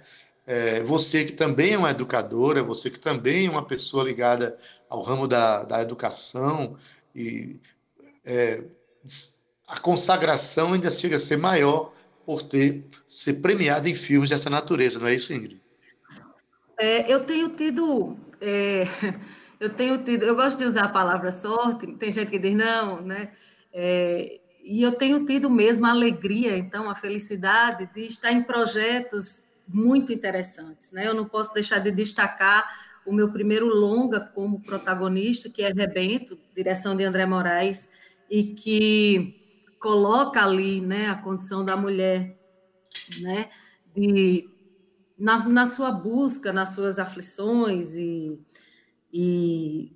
[0.47, 4.57] É, você que também é uma educadora, você que também é uma pessoa ligada
[4.89, 6.77] ao ramo da, da educação,
[7.13, 7.57] e
[8.25, 8.63] é,
[9.67, 11.93] a consagração ainda chega a ser maior
[12.25, 15.61] por ter ser premiada em filmes dessa natureza, não é isso, Ingrid?
[16.79, 18.17] É, eu tenho tido.
[18.41, 18.85] É,
[19.59, 20.25] eu tenho tido.
[20.25, 23.33] Eu gosto de usar a palavra sorte, tem gente que diz não, né?
[23.79, 29.45] É, e eu tenho tido mesmo a alegria, então, a felicidade de estar em projetos
[29.69, 30.93] muito interessantes.
[30.93, 31.07] Né?
[31.07, 32.67] Eu não posso deixar de destacar
[33.05, 37.91] o meu primeiro longa como protagonista, que é Rebento, direção de André Moraes,
[38.31, 39.39] e que
[39.79, 42.35] coloca ali né, a condição da mulher
[43.21, 43.51] né,
[43.95, 44.49] de,
[45.19, 48.41] na, na sua busca, nas suas aflições, e,
[49.13, 49.95] e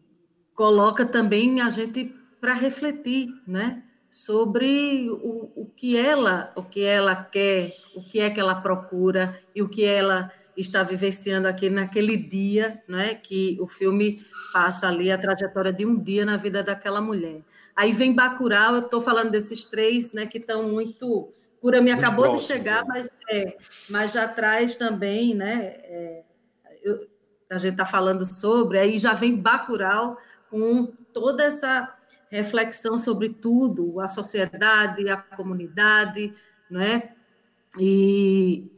[0.55, 3.83] coloca também a gente para refletir, né?
[4.11, 9.40] sobre o, o que ela o que ela quer, o que é que ela procura
[9.55, 14.22] e o que ela está vivenciando aqui naquele dia, né, que o filme
[14.53, 17.40] passa ali a trajetória de um dia na vida daquela mulher.
[17.74, 22.24] Aí vem Bacurau, eu estou falando desses três, né, que estão muito Cura me acabou
[22.24, 22.87] próximo, de chegar, né?
[22.88, 23.57] mas é,
[23.90, 26.24] mas já traz também, né, é,
[26.83, 27.07] eu,
[27.48, 30.18] a gente está falando sobre, aí já vem Bacurau
[30.50, 31.96] com toda essa
[32.31, 36.33] reflexão sobre tudo, a sociedade, a comunidade,
[36.71, 37.11] né?
[37.79, 38.71] E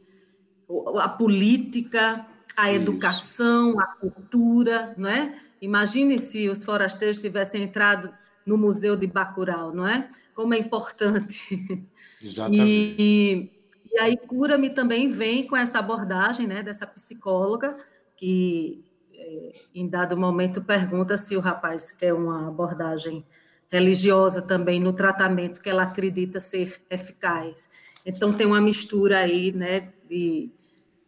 [0.97, 2.25] a política,
[2.57, 5.35] a educação, a cultura, não é?
[5.61, 8.13] Imagine se os forasteiros tivessem entrado
[8.45, 10.09] no Museu de Bacurau, não é?
[10.33, 11.87] Como é importante.
[12.21, 12.95] Exatamente.
[12.99, 13.51] E,
[13.91, 17.77] e aí Cura-me também vem com essa abordagem, né, dessa psicóloga
[18.15, 23.25] que é, em dado momento pergunta se o rapaz quer uma abordagem
[23.73, 27.67] religiosa também no tratamento que ela acredita ser eficaz.
[28.05, 30.51] Então tem uma mistura aí, né, de,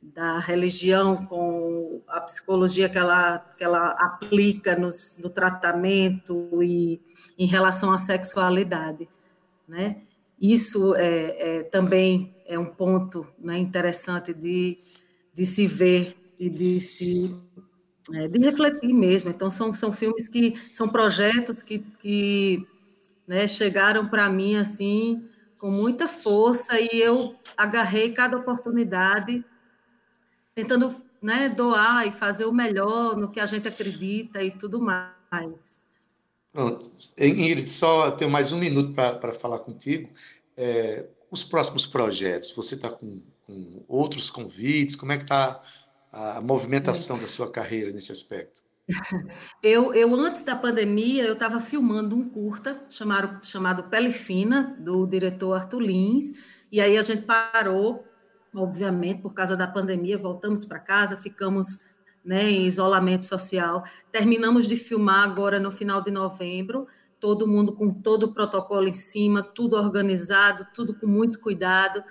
[0.02, 7.00] da religião com a psicologia que ela, que ela aplica no, no tratamento e
[7.38, 9.08] em relação à sexualidade,
[9.68, 9.98] né?
[10.42, 14.80] Isso é, é também é um ponto né, interessante de,
[15.34, 17.34] de se ver e de se
[18.14, 19.30] é, de refletir mesmo.
[19.30, 22.66] Então, são, são filmes que são projetos que, que
[23.28, 29.44] né, chegaram para mim assim com muita força e eu agarrei cada oportunidade,
[30.54, 35.82] tentando né, doar e fazer o melhor no que a gente acredita e tudo mais.
[36.54, 36.86] Pronto.
[37.18, 40.10] Ingrid, só tenho mais um minuto para falar contigo.
[40.56, 44.96] É, os próximos projetos, você está com, com, outros convites?
[44.96, 45.64] Como é que está
[46.16, 48.64] a movimentação da sua carreira nesse aspecto?
[49.62, 55.08] Eu, eu antes da pandemia, eu estava filmando um curta chamado, chamado Pele Fina, do
[55.08, 56.34] diretor Arthur Lins,
[56.72, 58.06] e aí a gente parou,
[58.54, 61.88] obviamente, por causa da pandemia, voltamos para casa, ficamos
[62.24, 63.84] né, em isolamento social.
[64.12, 66.88] Terminamos de filmar agora no final de novembro,
[67.20, 72.04] todo mundo com todo o protocolo em cima, tudo organizado, tudo com muito cuidado,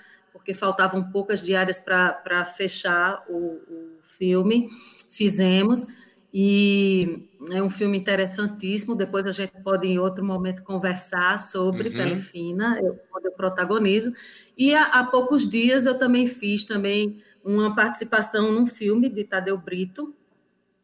[0.45, 4.69] porque faltavam poucas diárias para fechar o, o filme.
[5.11, 5.87] Fizemos.
[6.33, 8.95] E é um filme interessantíssimo.
[8.95, 11.95] Depois a gente pode, em outro momento, conversar sobre uhum.
[11.95, 14.13] Telefina, eu, eu protagonizo.
[14.55, 19.57] E há, há, poucos dias eu também fiz também uma participação num filme de Tadeu
[19.57, 20.15] Brito.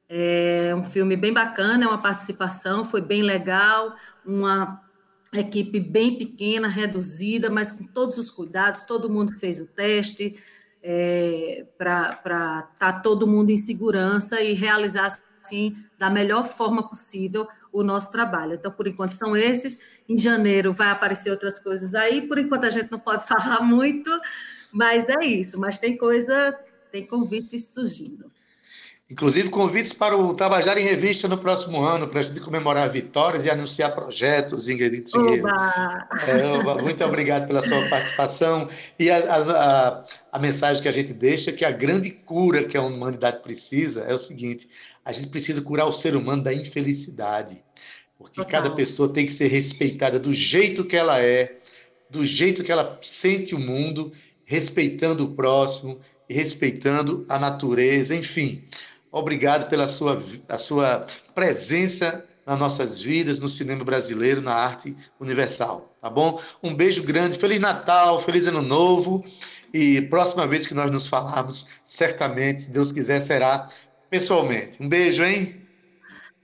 [0.09, 3.95] É um filme bem bacana, é uma participação, foi bem legal,
[4.25, 4.81] uma
[5.33, 10.35] equipe bem pequena, reduzida, mas com todos os cuidados, todo mundo fez o teste
[10.83, 17.49] é, para estar tá todo mundo em segurança e realizar assim, da melhor forma possível
[17.73, 18.55] o nosso trabalho.
[18.55, 19.79] Então, por enquanto, são esses.
[20.09, 22.23] Em janeiro vai aparecer outras coisas aí.
[22.23, 24.11] Por enquanto, a gente não pode falar muito,
[24.73, 25.59] mas é isso.
[25.59, 26.59] Mas tem coisa,
[26.91, 28.31] tem convites surgindo.
[29.11, 33.45] Inclusive, convites para o Tabajara em Revista no próximo ano, para a gente comemorar vitórias
[33.45, 35.49] e anunciar projetos, Ingrid Figueiredo.
[35.49, 38.69] É, muito obrigado pela sua participação.
[38.97, 42.83] E a, a, a, mensagem que a gente deixa, que a grande cura que a
[42.83, 44.69] humanidade precisa, é o seguinte,
[45.05, 47.61] a gente precisa curar o ser humano da infelicidade.
[48.17, 48.63] Porque Total.
[48.63, 51.59] cada pessoa tem que ser respeitada do jeito que ela é,
[52.09, 54.13] do jeito que ela sente o mundo,
[54.45, 58.63] respeitando o próximo, respeitando a natureza, enfim.
[59.13, 65.95] Obrigado pela sua, a sua presença nas nossas vidas, no cinema brasileiro, na arte universal,
[66.01, 66.41] tá bom?
[66.63, 69.25] Um beijo grande, Feliz Natal, Feliz Ano Novo
[69.73, 73.69] e próxima vez que nós nos falarmos, certamente, se Deus quiser, será
[74.09, 74.83] pessoalmente.
[74.83, 75.61] Um beijo, hein?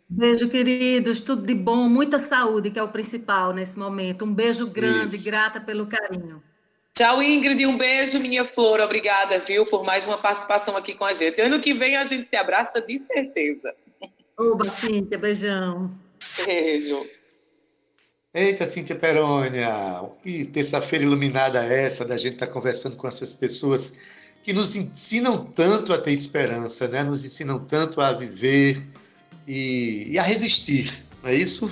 [0.09, 4.25] Beijo, queridos, tudo de bom, muita saúde, que é o principal nesse momento.
[4.25, 5.25] Um beijo grande, Isso.
[5.25, 6.41] grata pelo carinho.
[6.97, 7.67] Tchau, Ingrid.
[7.67, 8.81] Um beijo, minha flor.
[8.81, 11.39] Obrigada, viu, por mais uma participação aqui com a gente.
[11.43, 13.75] Ano que vem a gente se abraça de certeza.
[14.39, 15.91] Oba, Cíntia, beijão.
[16.47, 17.07] Beijo.
[18.33, 23.35] Eita, Cíntia Perônia, que terça-feira iluminada é essa da gente estar tá conversando com essas
[23.35, 23.93] pessoas
[24.43, 27.05] que nos ensinam tanto a ter esperança, né?
[27.05, 28.83] nos ensinam tanto a viver
[29.47, 31.71] e, e a resistir, não é isso?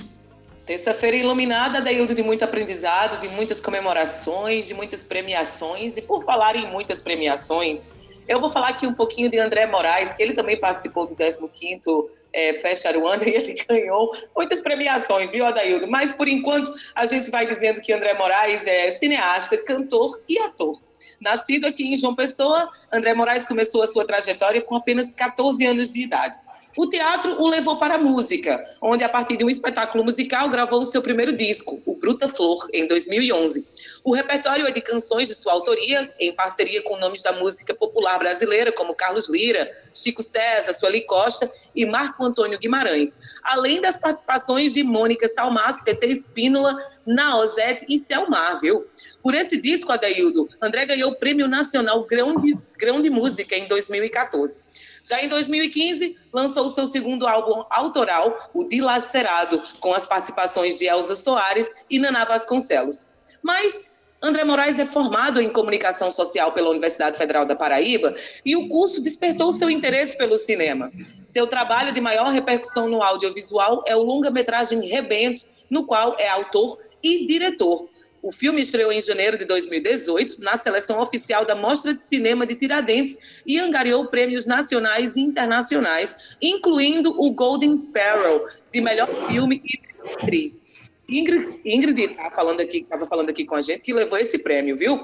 [0.65, 5.95] Terça-feira iluminada, Daildo, de muito aprendizado, de muitas comemorações, de muitas premiações.
[5.95, 7.91] E por falar em muitas premiações,
[8.27, 12.09] eu vou falar aqui um pouquinho de André Moraes, que ele também participou do 15º
[12.33, 15.87] é, Festa Aruanda e ele ganhou muitas premiações, viu, Adaildo?
[15.87, 20.73] Mas, por enquanto, a gente vai dizendo que André Moraes é cineasta, cantor e ator.
[21.21, 25.93] Nascido aqui em João Pessoa, André Moraes começou a sua trajetória com apenas 14 anos
[25.93, 26.37] de idade.
[26.77, 30.81] O teatro o levou para a música, onde, a partir de um espetáculo musical, gravou
[30.81, 33.65] o seu primeiro disco, O Bruta Flor, em 2011.
[34.03, 38.19] O repertório é de canções de sua autoria, em parceria com nomes da música popular
[38.19, 44.73] brasileira, como Carlos Lira, Chico César, Sueli Costa e Marco Antônio Guimarães, além das participações
[44.73, 48.85] de Mônica Salmaço, TT Espínola, Naozete e Selmar, viu?
[49.23, 53.65] Por esse disco, Adaildo, André ganhou o Prêmio Nacional Grão de, Grão de Música em
[53.67, 54.59] 2014.
[55.07, 61.13] Já em 2015, lançou seu segundo álbum autoral, o Dilacerado, com as participações de Elza
[61.13, 63.07] Soares e Naná Vasconcelos.
[63.43, 68.67] Mas André Moraes é formado em comunicação social pela Universidade Federal da Paraíba e o
[68.67, 70.91] curso despertou seu interesse pelo cinema.
[71.23, 76.79] Seu trabalho de maior repercussão no audiovisual é o longa-metragem Rebento, no qual é autor
[77.03, 77.87] e diretor.
[78.25, 82.55] O filme estreou em janeiro de 2018 na seleção oficial da Mostra de Cinema de
[82.55, 89.79] Tiradentes e angariou prêmios nacionais e internacionais, incluindo o Golden Sparrow de melhor filme e
[90.15, 90.63] atriz.
[91.07, 94.75] Ingrid, Ingrid estava falando aqui, estava falando aqui com a gente que levou esse prêmio,
[94.75, 95.03] viu?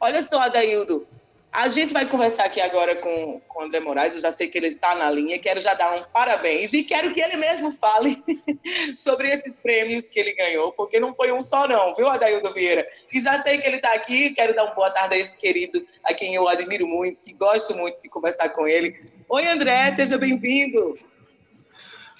[0.00, 1.06] Olha só, Adaildo,
[1.52, 4.68] a gente vai conversar aqui agora com, o André Moraes, eu já sei que ele
[4.68, 8.16] está na linha, quero já dar um parabéns e quero que ele mesmo fale
[8.96, 12.86] sobre esses prêmios que ele ganhou, porque não foi um só não, viu, Adaildo Vieira?
[13.12, 15.86] E já sei que ele está aqui, quero dar uma boa tarde a esse querido,
[16.04, 18.98] a quem eu admiro muito, que gosto muito de conversar com ele.
[19.28, 20.94] Oi, André, seja bem-vindo.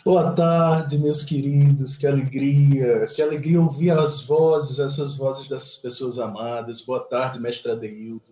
[0.04, 6.18] Boa tarde, meus queridos, que alegria, que alegria ouvir as vozes, essas vozes das pessoas
[6.18, 6.82] amadas.
[6.82, 8.31] Boa tarde, mestre Adeildo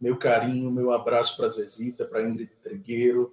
[0.00, 3.32] meu carinho, meu abraço para Zezita, para Ingrid Tregueiro,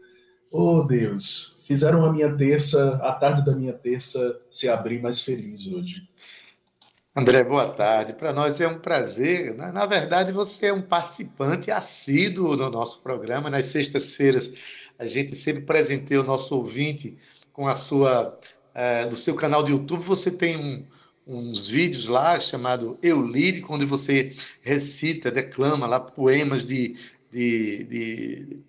[0.54, 5.66] Oh, Deus, fizeram a minha terça, a tarde da minha terça se abrir mais feliz
[5.66, 6.06] hoje.
[7.16, 8.12] André, boa tarde.
[8.12, 9.56] Para nós é um prazer.
[9.56, 13.50] Na verdade, você é um participante assíduo no nosso programa.
[13.50, 14.52] Nas sextas-feiras,
[15.00, 17.18] a gente sempre presenteia o nosso ouvinte
[17.54, 18.38] com a sua,
[18.76, 20.04] é, no seu canal do YouTube.
[20.04, 20.86] Você tem um,
[21.26, 26.96] uns vídeos lá chamado Eu Lírico, onde você recita, declama lá poemas de,
[27.32, 28.60] de, de,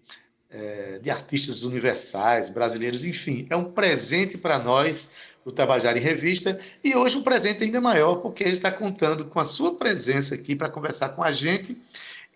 [0.50, 3.46] é, de artistas universais, brasileiros, enfim.
[3.50, 5.11] É um presente para nós
[5.44, 6.59] do Tabajara em Revista.
[6.82, 10.55] E hoje um presente ainda maior, porque ele está contando com a sua presença aqui
[10.55, 11.76] para conversar com a gente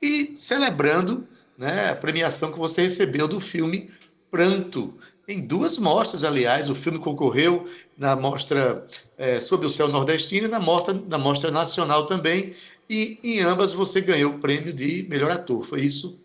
[0.01, 3.91] e celebrando né, a premiação que você recebeu do filme
[4.31, 4.99] Pranto.
[5.29, 7.67] Em duas mostras, aliás, o filme concorreu
[7.99, 8.87] na mostra
[9.19, 12.55] é, sobre o céu nordestino e na mostra, na mostra nacional também.
[12.89, 16.25] E em ambas você ganhou o prêmio de melhor ator, foi isso?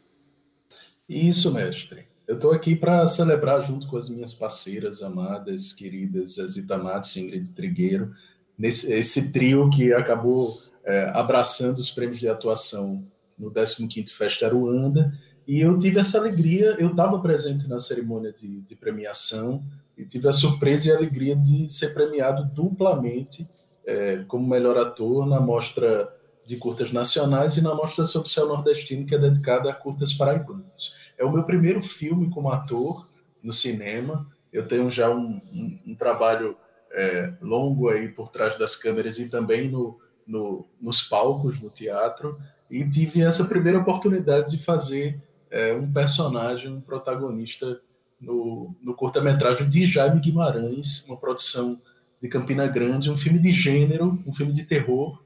[1.10, 2.06] Isso, mestre.
[2.28, 7.22] Eu estou aqui para celebrar junto com as minhas parceiras amadas, queridas Zezita Matos e
[7.22, 8.14] Ingrid Trigueiro,
[8.58, 13.04] nesse esse trio que acabou é, abraçando os prêmios de atuação
[13.38, 15.12] no 15º Festa Aruanda,
[15.48, 19.64] e eu tive essa alegria, eu estava presente na cerimônia de, de, premiação
[19.98, 23.48] e tive a surpresa e a alegria de ser premiado duplamente
[23.86, 26.14] é, como melhor ator na mostra
[26.46, 30.14] de curtas nacionais e na mostra sobre o céu nordestino, que é dedicada a curtas
[30.14, 30.96] paraibanos.
[31.18, 33.08] É o meu primeiro filme como ator
[33.42, 34.28] no cinema.
[34.52, 36.58] Eu tenho já um, um, um trabalho
[36.92, 42.40] é, longo aí por trás das câmeras e também no, no, nos palcos, no teatro.
[42.70, 45.22] E tive essa primeira oportunidade de fazer
[45.52, 47.80] é, um personagem, um protagonista
[48.20, 51.80] no, no curta-metragem de Jaime Guimarães, uma produção
[52.22, 55.22] de Campina Grande, um filme de gênero, um filme de terror,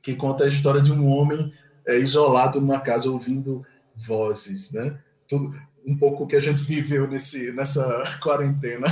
[0.00, 1.52] que conta a história de um homem
[1.86, 3.66] é, isolado numa casa ouvindo
[3.96, 4.98] vozes, né?
[5.28, 8.86] Tudo, um pouco que a gente viveu nesse, nessa quarentena.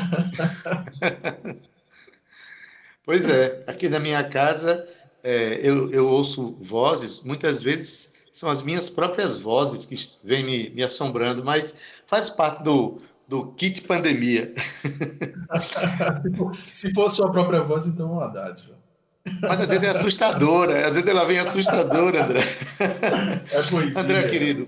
[3.05, 4.87] pois é, aqui na minha casa
[5.23, 9.95] é, eu, eu ouço vozes, muitas vezes são as minhas próprias vozes que
[10.27, 11.77] vêm me, me assombrando, mas
[12.07, 12.97] faz parte do,
[13.29, 14.55] do kit pandemia.
[16.23, 18.79] se, for, se for sua própria voz, então é uma dádiva.
[19.43, 22.41] Mas às vezes é assustadora, às vezes ela vem assustadora, André.
[23.53, 24.67] É poesia, André, querido,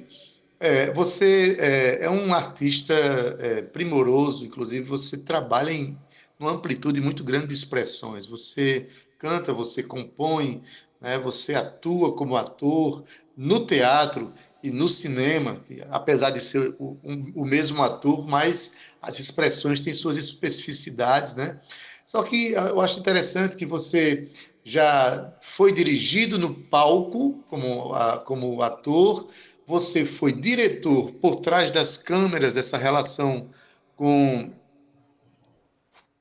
[0.60, 5.98] é, você é, é, um artista é, primoroso, inclusive você trabalha em
[6.38, 8.26] uma amplitude muito grande de expressões.
[8.26, 8.86] Você
[9.18, 10.62] canta, você compõe,
[11.02, 13.04] né, você atua como ator
[13.36, 14.32] no teatro
[14.62, 19.94] e no cinema, apesar de ser o, um, o mesmo ator, mas as expressões têm
[19.94, 21.60] suas especificidades, né?
[22.06, 24.30] Só que eu acho interessante que você
[24.62, 27.92] já foi dirigido no palco como,
[28.24, 29.28] como ator,
[29.66, 33.50] você foi diretor por trás das câmeras dessa relação
[33.96, 34.52] com.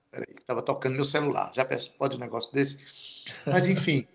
[0.09, 1.51] Peraí, estava tocando meu celular.
[1.53, 1.65] Já
[1.97, 2.79] pode um negócio desse?
[3.45, 4.07] Mas, enfim,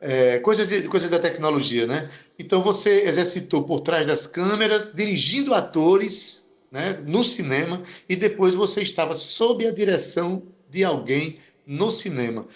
[0.00, 2.10] é, coisas, coisas da tecnologia, né?
[2.38, 8.82] Então, você exercitou por trás das câmeras, dirigindo atores né, no cinema, e depois você
[8.82, 12.46] estava sob a direção de alguém no cinema.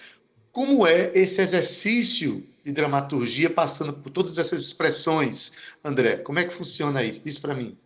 [0.51, 5.53] Como é esse exercício de dramaturgia passando por todas essas expressões,
[5.85, 6.17] André?
[6.17, 7.23] Como é que funciona isso?
[7.25, 7.77] Diz para mim.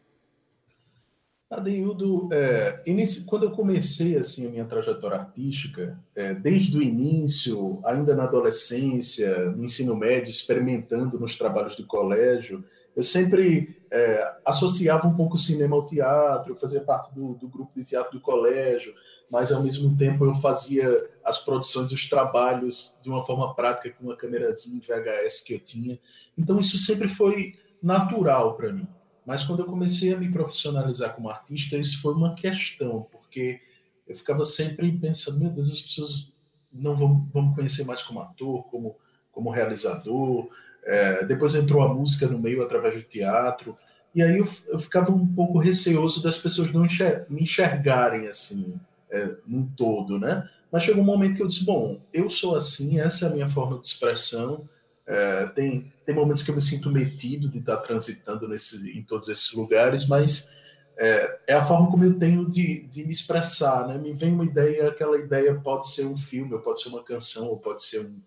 [1.51, 2.80] Adeildo, é,
[3.26, 9.51] quando eu comecei assim a minha trajetória artística, é, desde o início, ainda na adolescência,
[9.51, 15.38] no ensino médio, experimentando nos trabalhos de colégio, eu sempre é, associava um pouco o
[15.38, 18.94] cinema ao teatro, eu fazia parte do, do, grupo de teatro do colégio,
[19.28, 24.05] mas ao mesmo tempo eu fazia as produções, os trabalhos de uma forma prática com
[24.05, 25.98] uma câmerazinha VHS que eu tinha.
[26.38, 28.86] Então isso sempre foi natural para mim.
[29.30, 33.60] Mas quando eu comecei a me profissionalizar como artista, isso foi uma questão, porque
[34.04, 36.32] eu ficava sempre pensando, meu Deus, as pessoas
[36.72, 38.96] não vão, vão me conhecer mais como ator, como,
[39.30, 40.48] como realizador,
[40.82, 43.78] é, depois entrou a música no meio através do teatro.
[44.12, 48.74] E aí eu, eu ficava um pouco receoso das pessoas não enxer me enxergarem assim,
[49.08, 50.50] é, num todo, né?
[50.72, 53.48] Mas chegou um momento que eu disse: bom, eu sou assim, essa é a minha
[53.48, 54.68] forma de expressão.
[55.12, 59.28] É, tem, tem momentos que eu me sinto metido de estar transitando nesse, em todos
[59.28, 60.52] esses lugares, mas
[60.96, 63.98] é, é, a forma como eu tenho de, de me expressar, né?
[63.98, 67.48] Me vem uma ideia, aquela ideia pode ser um filme, ou pode ser uma canção,
[67.48, 68.20] ou pode ser um,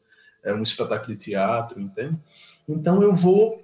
[0.43, 2.19] é, um espetáculo de teatro, entende?
[2.67, 3.63] Então eu vou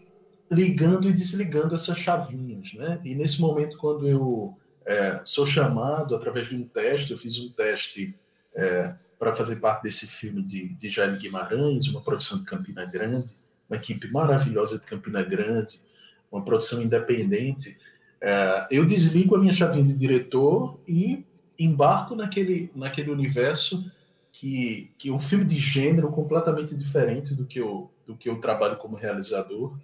[0.50, 3.02] ligando e desligando essas chavinhas, né?
[3.04, 7.52] E nesse momento, quando eu é, sou chamado através de um teste, eu fiz um
[7.52, 8.16] teste
[8.56, 13.34] é, para fazer parte desse filme de, de Jaime Guimarães, uma produção de Campina Grande,
[13.70, 15.82] uma equipe maravilhosa de Campina Grande,
[16.32, 17.78] uma produção independente.
[18.22, 21.26] é, eu desligo a minha chavinha de diretor e
[21.58, 23.92] embarco naquele, naquele universo
[24.32, 28.40] que, que é um filme de gênero completamente diferente do que eu, do que eu
[28.40, 29.78] trabalho como realizador.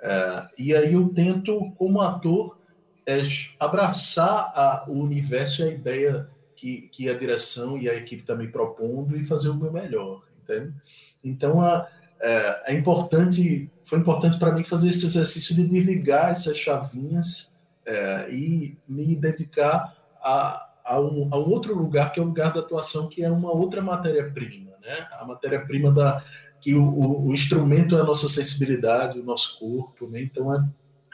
[0.00, 2.56] É, e aí eu tento, como ator,
[3.04, 3.22] é,
[3.58, 8.34] abraçar a, o universo e a ideia que, que a direção e a equipe está
[8.34, 10.74] me propondo e fazer o meu melhor, entende?
[11.22, 11.86] Então, a,
[12.20, 17.54] é, é importante, foi importante para mim fazer esse exercício de desligar essas chavinhas
[17.84, 22.52] é, e me dedicar a, a, um, a um outro lugar que é o lugar
[22.52, 25.06] da atuação, que é uma outra matéria-prima, né?
[25.12, 26.24] A matéria-prima da
[26.60, 30.22] que o, o, o, instrumento é a nossa sensibilidade, o nosso corpo, né?
[30.22, 30.64] Então é,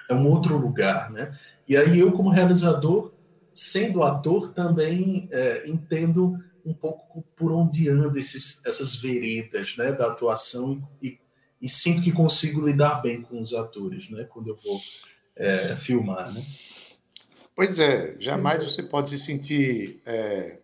[0.08, 1.36] é um outro lugar, né?
[1.68, 3.11] E aí eu como realizador,
[3.54, 10.06] sendo ator, também é, entendo um pouco por onde anda esses, essas veredas né, da
[10.06, 11.18] atuação e,
[11.60, 14.80] e, sinto que consigo lidar bem com os atores né, quando eu vou
[15.36, 16.32] é, filmar.
[16.32, 16.44] Né?
[17.54, 20.58] Pois é, jamais você pode se sentir é,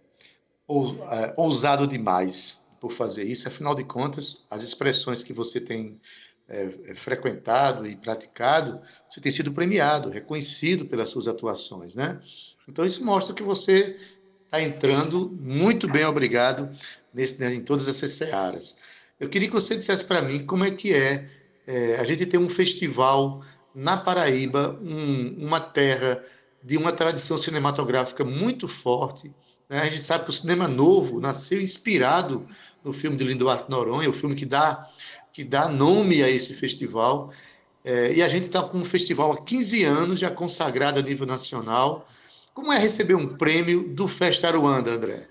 [0.69, 6.01] é, ousado demais por fazer isso, afinal de contas, as expressões que você tem
[6.49, 12.21] é, é, frequentado e praticado, você tem sido premiado, reconhecido pelas suas atuações, né?
[12.69, 13.97] Então isso mostra que você
[14.45, 16.71] está entrando muito bem, obrigado,
[17.13, 18.77] nesse, né, em todas essas searas.
[19.19, 21.29] Eu queria que você dissesse para mim como é que é,
[21.67, 23.43] é, a gente ter um festival
[23.75, 26.23] na Paraíba, um, uma terra
[26.63, 29.33] de uma tradição cinematográfica muito forte.
[29.69, 29.81] Né?
[29.81, 32.47] A gente sabe que o cinema novo nasceu inspirado
[32.85, 34.89] no filme de Lindoarte Noronha, o filme que dá,
[35.33, 37.33] que dá nome a esse festival.
[37.85, 41.27] É, e a gente está com um festival há 15 anos, já consagrado a nível
[41.27, 42.09] nacional,
[42.59, 45.29] como é receber um prêmio do Festa Aruanda, André?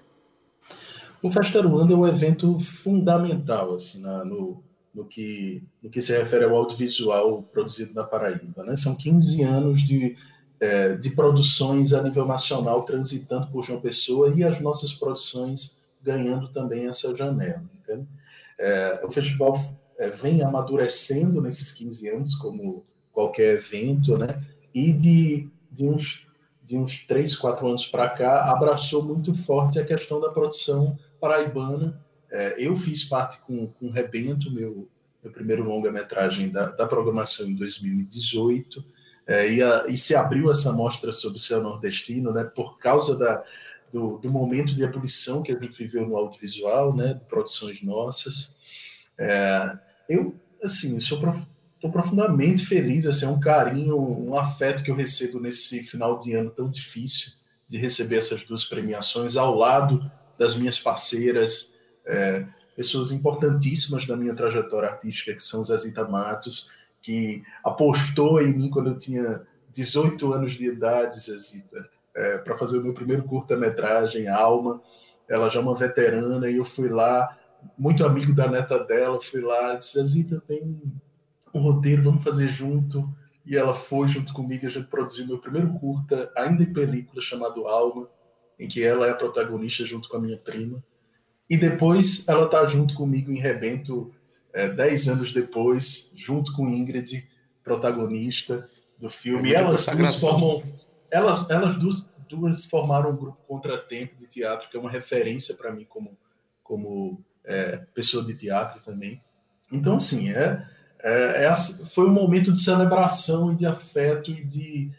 [1.22, 4.64] O Festa Aruanda é um evento fundamental assim, na, no,
[4.96, 8.64] no, que, no que se refere ao audiovisual produzido na Paraíba.
[8.64, 8.78] Né?
[8.78, 10.16] São 15 anos de,
[10.58, 16.48] é, de produções a nível nacional transitando por João Pessoa e as nossas produções ganhando
[16.48, 17.62] também essa janela.
[18.58, 19.62] É, o festival
[20.00, 24.42] é, vem amadurecendo nesses 15 anos, como qualquer evento, né?
[24.74, 26.27] e de, de uns
[26.68, 31.98] de uns três, quatro anos para cá, abraçou muito forte a questão da produção paraibana.
[32.30, 34.90] É, eu fiz parte com, com Rebento, meu,
[35.24, 38.84] meu primeiro longa-metragem da, da, programação em 2018,
[39.26, 43.18] é, e, a, e, se abriu essa mostra sobre o céu nordestino, né, por causa
[43.18, 43.42] da,
[43.92, 48.58] do, do, momento de ebulição que a gente viveu no audiovisual, né, de produções nossas.
[49.18, 49.78] É,
[50.10, 51.42] eu, assim, sou prof
[51.92, 56.50] profundamente feliz, assim, é um carinho, um afeto que eu recebo nesse final de ano
[56.50, 57.34] tão difícil
[57.70, 61.76] de receber essas duas premiações ao lado das minhas parceiras,
[62.06, 66.70] é, pessoas importantíssimas da minha trajetória artística, que são Zezita Matos,
[67.02, 69.42] que apostou em mim quando eu tinha
[69.74, 74.82] 18 anos de idade, Zezita, é, para fazer o meu primeiro curta-metragem, Alma.
[75.28, 77.38] Ela já é uma veterana e eu fui lá,
[77.78, 80.80] muito amigo da neta dela, fui lá e disse, Zezita, tem
[81.54, 83.08] um roteiro, vamos fazer junto.
[83.46, 87.66] E ela foi junto comigo, a gente produziu meu primeiro curta, ainda em película, chamado
[87.66, 88.10] Alma,
[88.60, 90.84] em que ela é a protagonista junto com a minha prima.
[91.50, 94.14] E depois ela está junto comigo em Rebento,
[94.52, 97.26] é, dez anos depois, junto com Ingrid,
[97.64, 98.70] protagonista
[99.00, 99.54] do filme.
[99.54, 100.64] É elas duas formam.
[101.10, 105.72] Elas, elas duas, duas formaram um grupo Contratempo de teatro, que é uma referência para
[105.72, 106.18] mim como,
[106.62, 109.22] como é, pessoa de teatro também.
[109.72, 110.66] Então, assim, é,
[111.08, 111.56] é, é,
[111.90, 114.92] foi um momento de celebração e de afeto e de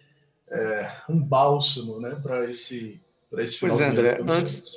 [0.51, 3.01] é, um bálsamo né, para esse,
[3.37, 3.77] esse final.
[3.77, 4.73] Pois é, André, antes,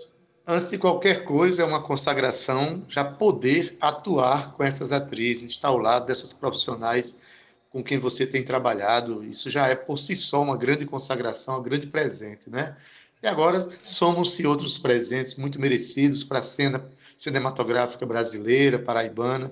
[0.45, 5.77] antes de qualquer coisa, é uma consagração já poder atuar com essas atrizes, estar ao
[5.77, 7.21] lado dessas profissionais
[7.69, 9.23] com quem você tem trabalhado.
[9.23, 12.75] Isso já é por si só uma grande consagração, um grande presente, né?
[13.23, 16.83] E agora somos-se outros presentes muito merecidos para a cena
[17.21, 19.51] cinematográfica brasileira, paraibana.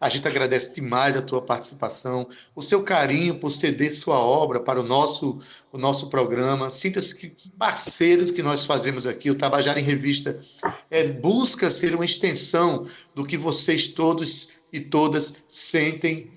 [0.00, 4.80] A gente agradece demais a tua participação, o seu carinho por ceder sua obra para
[4.80, 5.38] o nosso,
[5.70, 6.70] o nosso programa.
[6.70, 9.30] Sinta-se parceiro do que nós fazemos aqui.
[9.30, 10.40] O Tabajara em Revista
[10.90, 16.32] é, busca ser uma extensão do que vocês todos e todas sentem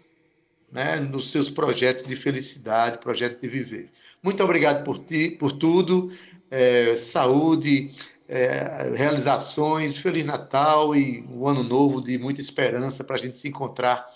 [0.69, 3.89] né, nos seus projetos de felicidade, projetos de viver.
[4.21, 6.11] Muito obrigado por ti, por tudo.
[6.51, 7.91] É, saúde,
[8.34, 13.47] é, realizações, Feliz Natal e um ano novo de muita esperança para a gente se
[13.47, 14.09] encontrar,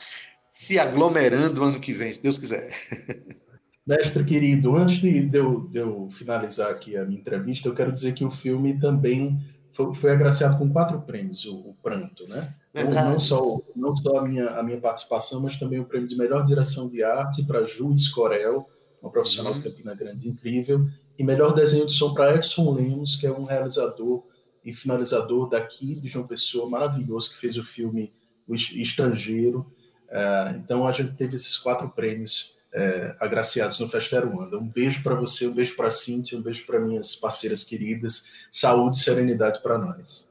[0.49, 2.73] se aglomerando ano que vem, se Deus quiser.
[3.85, 8.13] Mestre querido, antes de eu, de eu finalizar aqui a minha entrevista, eu quero dizer
[8.15, 9.39] que o filme também
[9.71, 12.55] foi, foi agraciado com quatro prêmios, o, o Pranto, né?
[12.73, 16.43] Não só, não só a, minha, a minha participação, mas também o prêmio de melhor
[16.43, 18.67] direção de arte para Ju Escorel,
[18.99, 19.59] uma profissional uhum.
[19.59, 20.87] de Campina Grande incrível.
[21.17, 24.23] E melhor desenho de som para Edson Lemos, que é um realizador
[24.63, 28.13] e finalizador daqui de João Pessoa, maravilhoso, que fez o filme
[28.47, 29.71] O Estrangeiro.
[30.09, 34.57] Uh, então a gente teve esses quatro prêmios é, agraciados no Festero Wanda.
[34.57, 38.29] Um beijo para você, um beijo para a Cintia, um beijo para minhas parceiras queridas.
[38.51, 40.29] Saúde e serenidade para nós.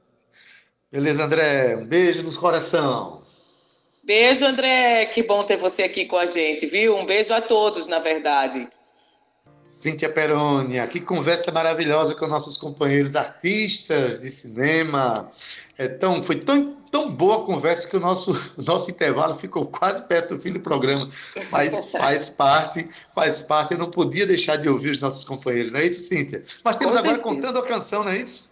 [0.91, 1.77] Beleza, André.
[1.77, 3.23] Um beijo nos coração.
[4.05, 5.07] Beijo, André.
[5.07, 6.97] Que bom ter você aqui com a gente, viu?
[6.97, 8.69] Um beijo a todos, na verdade.
[9.77, 15.31] Cíntia Perônia, que conversa maravilhosa com nossos companheiros artistas de cinema.
[15.77, 20.01] É tão, foi tão, tão boa a conversa que o nosso, nosso intervalo ficou quase
[20.05, 21.11] perto do fim do programa.
[21.53, 23.75] Mas faz parte, faz parte.
[23.75, 26.43] Eu não podia deixar de ouvir os nossos companheiros, não é isso, Cíntia?
[26.65, 27.37] Mas temos com agora certeza.
[27.37, 28.49] contando a canção, não é isso?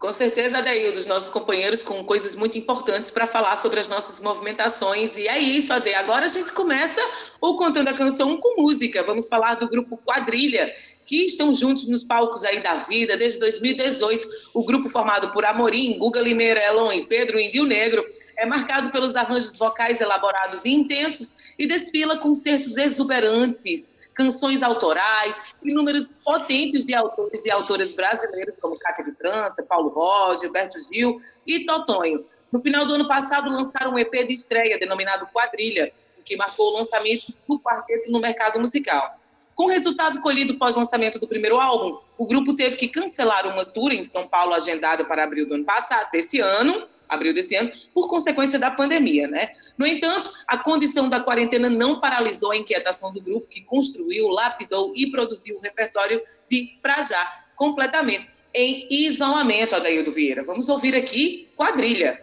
[0.00, 4.18] Com certeza, Adail, dos nossos companheiros com coisas muito importantes para falar sobre as nossas
[4.18, 5.18] movimentações.
[5.18, 5.92] E é isso, Ade.
[5.92, 7.02] Agora a gente começa
[7.38, 9.02] o Contando a Canção com música.
[9.02, 10.72] Vamos falar do grupo Quadrilha,
[11.04, 14.26] que estão juntos nos palcos aí da vida desde 2018.
[14.54, 18.02] O grupo formado por Amorim, Guga Limeira, Elon e Pedro Índio Negro
[18.38, 23.90] é marcado pelos arranjos vocais elaborados e intensos e desfila concertos exuberantes
[24.20, 29.88] canções autorais e números potentes de autores e autoras brasileiros, como Cátia de França, Paulo
[29.88, 32.22] Roger, Gilberto Gil e Totonho.
[32.52, 35.90] No final do ano passado, lançaram um EP de estreia denominado Quadrilha,
[36.22, 39.18] que marcou o lançamento do quarteto no mercado musical.
[39.54, 43.90] Com o resultado colhido pós-lançamento do primeiro álbum, o grupo teve que cancelar uma tour
[43.90, 48.08] em São Paulo agendada para abril do ano passado, desse ano, abril desse ano, por
[48.08, 49.50] consequência da pandemia, né?
[49.76, 54.92] No entanto, a condição da quarentena não paralisou a inquietação do grupo, que construiu, lapidou
[54.96, 60.42] e produziu o repertório de Pra Já, completamente em isolamento, Adaildo Vieira.
[60.44, 62.20] Vamos ouvir aqui Quadrilha.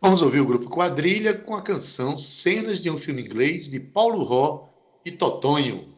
[0.00, 4.22] Vamos ouvir o grupo Quadrilha com a canção Cenas de um Filme Inglês, de Paulo
[4.22, 4.68] Ró
[5.04, 5.88] e Totonho.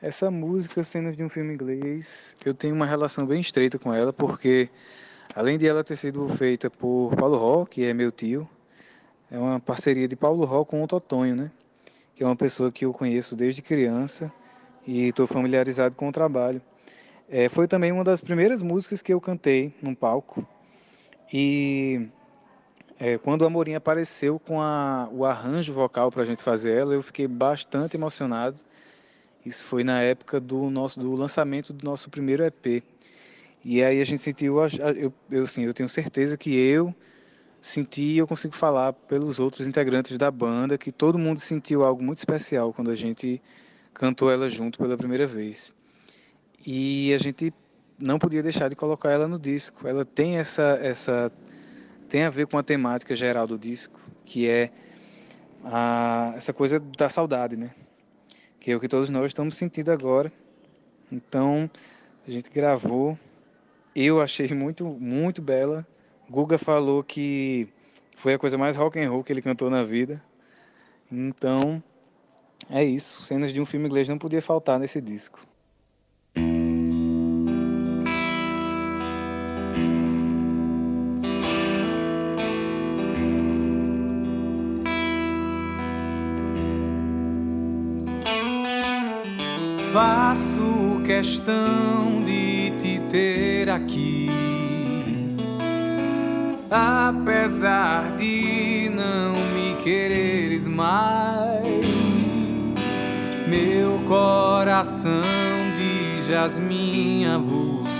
[0.00, 2.06] Essa música, Cenas de um Filme Inglês,
[2.44, 4.68] eu tenho uma relação bem estreita com ela, porque
[5.34, 8.46] Além de ela ter sido feita por Paulo Ró, que é meu tio,
[9.30, 11.50] é uma parceria de Paulo Ró com o Totonho, né?
[12.14, 14.30] Que é uma pessoa que eu conheço desde criança
[14.86, 16.60] e estou familiarizado com o trabalho.
[17.30, 20.46] É, foi também uma das primeiras músicas que eu cantei num palco.
[21.32, 22.08] E
[23.00, 26.92] é, quando a Amorim apareceu com a, o arranjo vocal para a gente fazer ela,
[26.92, 28.60] eu fiquei bastante emocionado.
[29.46, 32.84] Isso foi na época do nosso do lançamento do nosso primeiro EP.
[33.64, 34.56] E aí a gente sentiu,
[34.96, 36.94] eu, eu, assim, eu tenho certeza que eu
[37.60, 42.02] senti e eu consigo falar pelos outros integrantes da banda que todo mundo sentiu algo
[42.02, 43.40] muito especial quando a gente
[43.94, 45.72] cantou ela junto pela primeira vez.
[46.66, 47.54] E a gente
[47.98, 49.86] não podia deixar de colocar ela no disco.
[49.86, 51.30] Ela tem essa essa
[52.08, 54.70] tem a ver com a temática geral do disco, que é
[55.64, 57.70] a, essa coisa da saudade, né?
[58.58, 60.30] Que é o que todos nós estamos sentindo agora.
[61.10, 61.70] Então,
[62.26, 63.18] a gente gravou
[63.94, 65.86] eu achei muito, muito bela.
[66.28, 67.68] Guga falou que
[68.16, 70.22] foi a coisa mais rock and roll que ele cantou na vida.
[71.10, 71.82] Então,
[72.70, 73.22] é isso.
[73.22, 75.46] Cenas de um filme inglês não podia faltar nesse disco.
[89.92, 92.21] Faço questão
[93.12, 94.30] ter aqui.
[96.70, 101.84] Apesar de não me quereres mais,
[103.46, 105.22] meu coração
[105.76, 107.92] de jasmim avulso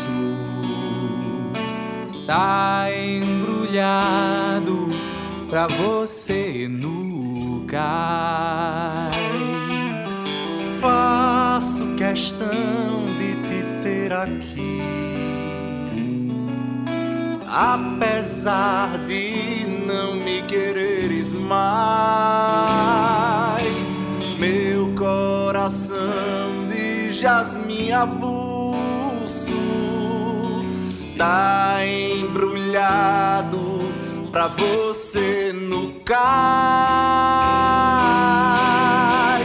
[2.27, 4.89] tá embrulhado
[5.51, 9.13] pra você no cais.
[10.81, 13.12] Faço questão
[14.13, 15.03] aqui
[17.53, 22.83] apesar de não me quereres mais.
[24.39, 29.53] Meu coração de jasmim avulso
[31.19, 33.61] tá embrulhado
[34.33, 36.23] pra você no cais.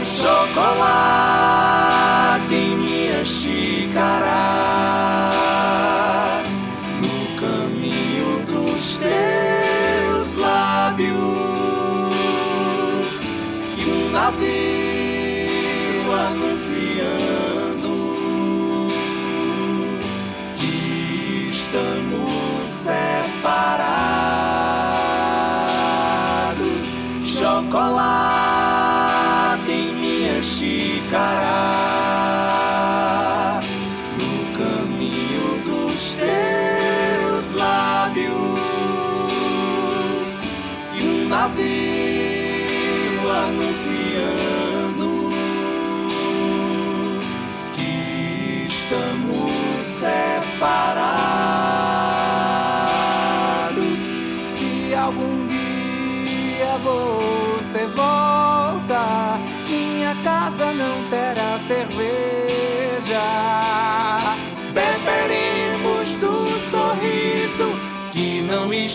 [0.08, 1.28] Chocolate
[14.30, 14.77] navio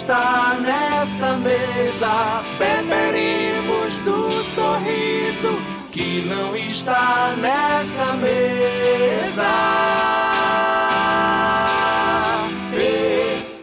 [0.03, 2.43] está nessa mesa.
[2.59, 9.43] Beberemos do sorriso que não está nessa mesa.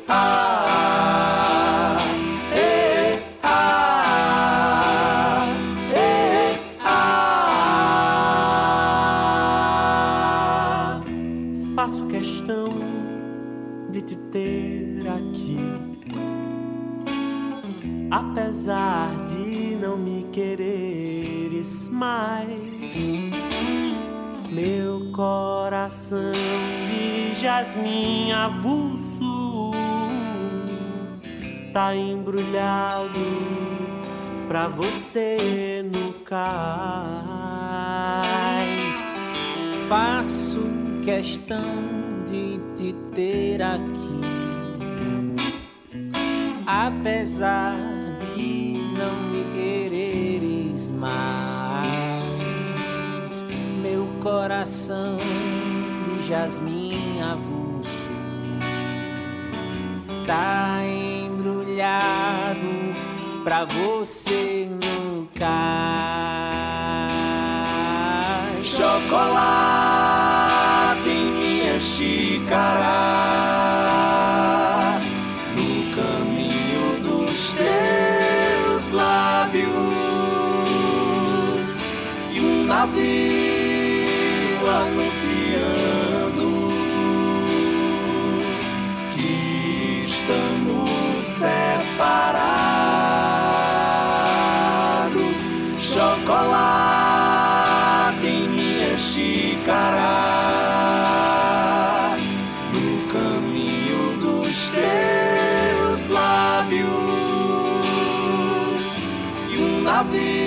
[0.09, 1.27] Ah,
[3.43, 5.47] ah,
[6.83, 7.05] ah.
[11.77, 12.69] Faço questão
[13.91, 15.59] de te ter aqui,
[18.11, 22.51] apesar de não me quereres mais.
[24.51, 26.33] Meu coração
[26.87, 29.71] de jasmim avulso
[31.73, 33.11] tá embrulhado
[34.49, 36.41] pra você no cais.
[39.89, 40.61] Faço
[41.05, 41.63] questão
[42.27, 44.21] de te ter aqui,
[46.67, 47.90] apesar
[51.01, 51.05] quereres
[51.71, 52.21] mais.
[53.83, 55.17] Meu coração
[56.05, 58.11] de jasmim avulso
[60.27, 62.69] tá embrulhado
[63.43, 65.11] pra você no.
[68.63, 69.81] Chocolate
[71.09, 72.61] em minha xícara,
[75.57, 79.70] no caminho dos teus lábios,
[82.81, 86.49] navio anunciando
[89.15, 92.21] que estamos separados.
[95.79, 96.57] Chocolate
[98.27, 100.17] em minha xícara,
[102.73, 106.89] no caminho dos teus lábios,
[109.51, 110.40] e um navio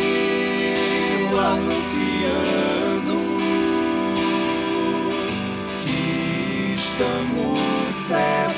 [6.94, 8.54] estamos separados.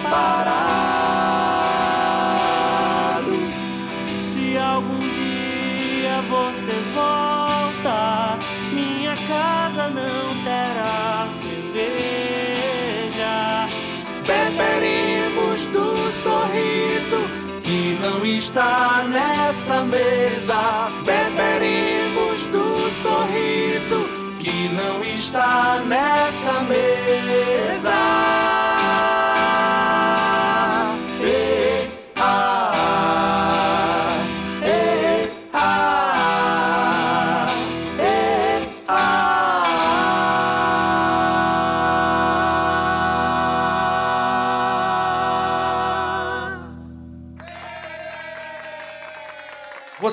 [4.19, 8.37] Se algum dia você volta,
[8.73, 12.49] minha casa não terá cerveja.
[14.27, 17.29] Beberemos do sorriso
[17.61, 20.89] que não está nessa mesa.
[21.05, 24.14] Beberemos do sorriso
[24.69, 28.74] não está nessa mesa.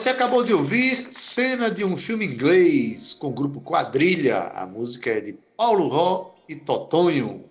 [0.03, 4.51] Você acabou de ouvir cena de um filme inglês com o grupo Quadrilha.
[4.53, 7.45] A música é de Paulo Ró e Totonho.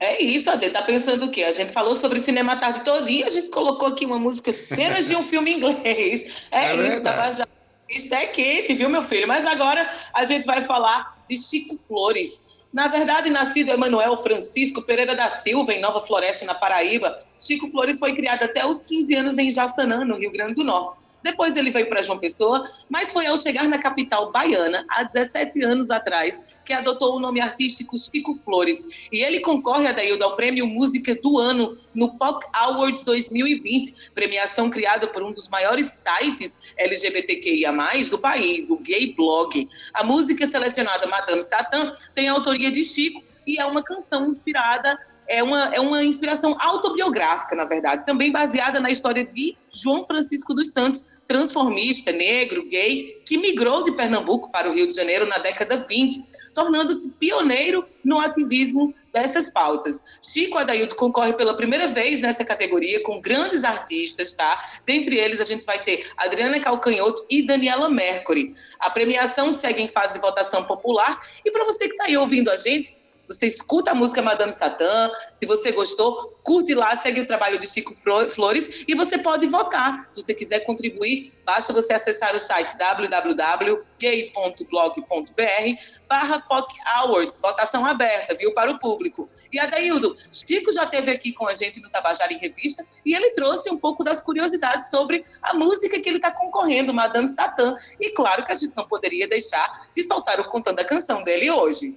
[0.00, 0.68] É isso, Ade.
[0.70, 1.44] Tá pensando o quê?
[1.44, 5.06] A gente falou sobre cinema a tarde todinha, a gente colocou aqui uma música, cenas
[5.06, 6.46] de um filme inglês.
[6.50, 7.46] É, É isso, tava já.
[7.88, 9.28] Isso é quente, viu, meu filho?
[9.28, 12.42] Mas agora a gente vai falar de Chico Flores.
[12.72, 18.00] Na verdade, nascido Emanuel Francisco Pereira da Silva, em Nova Floresta, na Paraíba, Chico Flores
[18.00, 21.09] foi criado até os 15 anos em Jaçanã, no Rio Grande do Norte.
[21.22, 25.62] Depois ele veio para João Pessoa, mas foi ao chegar na capital baiana, há 17
[25.62, 29.08] anos atrás, que adotou o nome artístico Chico Flores.
[29.12, 35.06] E ele concorre, Adaildo, ao Prêmio Música do Ano no POC Awards 2020, premiação criada
[35.06, 37.70] por um dos maiores sites LGBTQIA+,
[38.10, 39.68] do país, o Gay Blog.
[39.94, 44.98] A música selecionada Madame Satã tem a autoria de Chico e é uma canção inspirada
[45.30, 50.52] é uma, é uma inspiração autobiográfica, na verdade, também baseada na história de João Francisco
[50.52, 55.38] dos Santos, transformista, negro, gay, que migrou de Pernambuco para o Rio de Janeiro na
[55.38, 56.20] década 20,
[56.52, 60.02] tornando-se pioneiro no ativismo dessas pautas.
[60.20, 64.60] Chico Adaildo concorre pela primeira vez nessa categoria com grandes artistas, tá?
[64.84, 68.52] Dentre eles a gente vai ter Adriana Calcanhoto e Daniela Mercury.
[68.80, 72.50] A premiação segue em fase de votação popular e para você que está aí ouvindo
[72.50, 72.96] a gente,
[73.30, 77.66] Você escuta a música Madame Satã, se você gostou, curte lá, segue o trabalho de
[77.68, 80.04] Chico Flores e você pode votar.
[80.08, 83.80] Se você quiser contribuir, basta você acessar o site www.gay.blog.br
[86.08, 89.30] barra POC Awards, votação aberta, viu, para o público.
[89.52, 93.30] E Adaildo, Chico já esteve aqui com a gente no Tabajara em Revista e ele
[93.30, 97.76] trouxe um pouco das curiosidades sobre a música que ele está concorrendo, Madame Satã.
[98.00, 101.48] E claro que a gente não poderia deixar de soltar o contando a canção dele
[101.48, 101.96] hoje.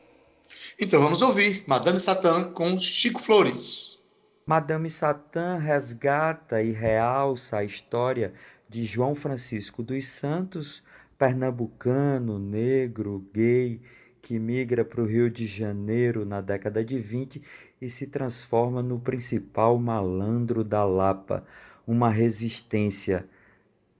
[0.79, 3.99] Então vamos ouvir Madame Satã com Chico Flores.
[4.45, 8.33] Madame Satã resgata e realça a história
[8.67, 10.81] de João Francisco dos Santos,
[11.17, 13.81] pernambucano, negro, gay,
[14.21, 17.41] que migra para o Rio de Janeiro na década de 20
[17.79, 21.45] e se transforma no principal malandro da Lapa,
[21.85, 23.27] uma resistência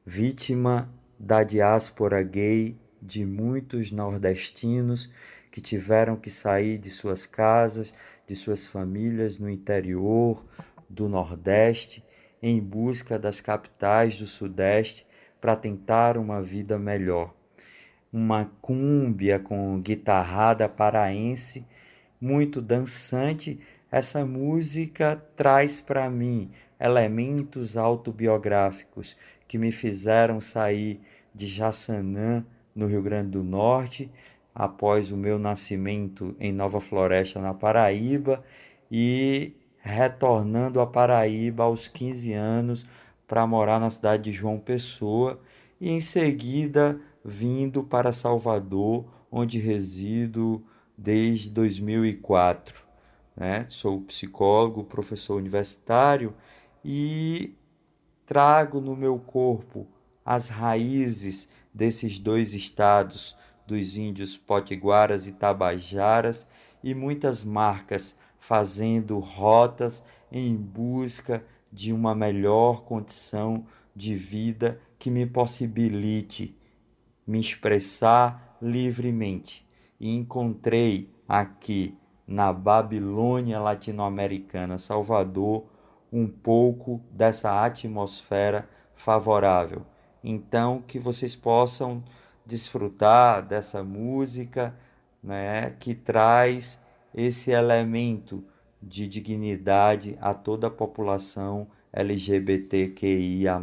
[0.06, 5.12] vítima da diáspora gay de muitos nordestinos
[5.54, 7.94] que tiveram que sair de suas casas,
[8.28, 10.44] de suas famílias no interior
[10.90, 12.04] do Nordeste,
[12.42, 15.06] em busca das capitais do Sudeste
[15.40, 17.36] para tentar uma vida melhor.
[18.12, 21.68] Uma cúmbia com guitarrada paraense,
[22.20, 23.60] muito dançante,
[23.92, 26.50] essa música traz para mim
[26.80, 29.16] elementos autobiográficos
[29.48, 31.00] que me fizeram sair
[31.32, 32.44] de Jaçanã,
[32.76, 34.10] no Rio Grande do Norte,
[34.54, 38.44] após o meu nascimento em Nova Floresta, na Paraíba,
[38.92, 42.86] e retornando a Paraíba aos 15 anos
[43.28, 45.40] para morar na cidade de João Pessoa
[45.82, 50.64] e em seguida vindo para Salvador, onde resido
[50.98, 52.84] desde 2004.
[53.36, 53.66] Né?
[53.70, 56.34] Sou psicólogo, professor universitário
[56.86, 57.56] e
[58.26, 59.88] trago no meu corpo
[60.26, 63.36] as raízes desses dois estados,
[63.66, 66.48] dos índios potiguaras e tabajaras,
[66.84, 75.26] e muitas marcas fazendo rotas em busca de uma melhor condição de vida que me
[75.26, 76.58] possibilite
[77.26, 79.68] me expressar livremente.
[80.00, 81.98] E encontrei aqui
[82.28, 85.66] na Babilônia latino-americana, Salvador,
[86.12, 89.86] um pouco dessa atmosfera favorável.
[90.24, 92.04] Então, que vocês possam
[92.46, 94.76] desfrutar dessa música,
[95.22, 96.82] né, que traz
[97.14, 98.44] esse elemento
[98.82, 103.60] de dignidade a toda a população LGBTQIA+.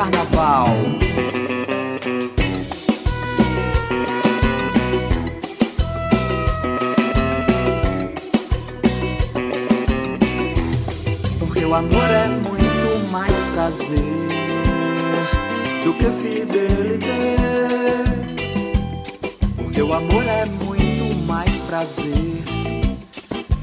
[0.00, 0.66] Carnaval.
[11.38, 13.10] Porque o amor é muito
[13.52, 13.98] prazer
[15.84, 17.10] do que fidelidade.
[19.56, 22.42] Porque o amor é muito mais prazer.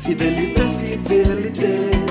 [0.03, 2.06] Fidelidade, fidelidade.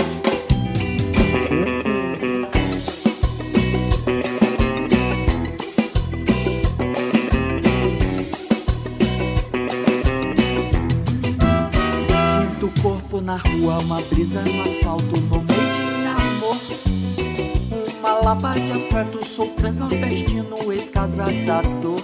[18.96, 22.00] Afeto, sou transnordestino, ex-casador.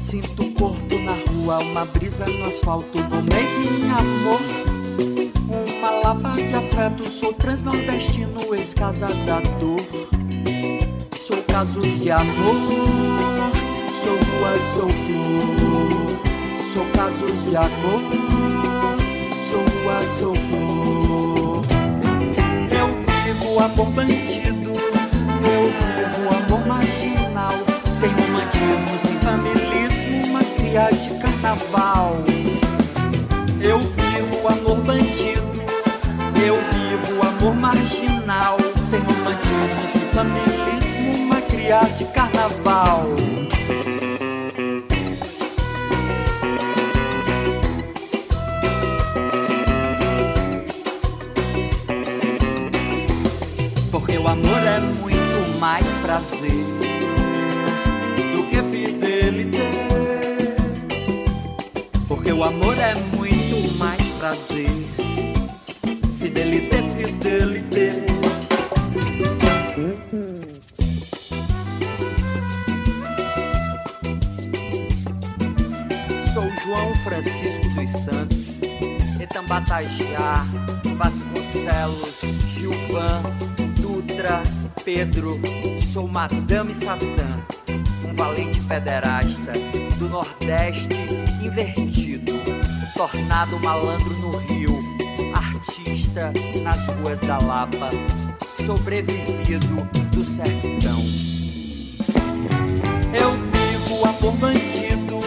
[0.00, 4.40] Sinto o corpo na rua, uma brisa no asfalto, no meio de amor.
[5.78, 9.80] Uma lapa de afeto, sou transnordestino, ex-casador.
[11.16, 12.56] Sou casos de amor,
[13.92, 16.16] sou rua, sou flor.
[16.74, 18.00] sou casos de amor,
[19.48, 21.62] sou rua, sou flor.
[22.72, 22.88] Eu
[23.22, 24.25] vivo amor
[66.36, 67.90] Fidelité, fidelité.
[76.34, 78.60] Sou João Francisco dos Santos,
[79.18, 80.44] Etambatajá,
[80.96, 83.22] Vasconcelos, Gilvan,
[83.80, 84.42] Dutra,
[84.84, 85.40] Pedro.
[85.78, 87.46] Sou Madame Satã,
[88.04, 89.54] um valente pederasta
[89.98, 91.00] do Nordeste
[91.42, 92.34] invertido,
[92.94, 94.65] tornado malandro no Rio,
[96.62, 97.90] nas ruas da Lapa,
[98.42, 100.98] sobrevivido do sertão.
[103.12, 105.20] Eu vivo amor bandido,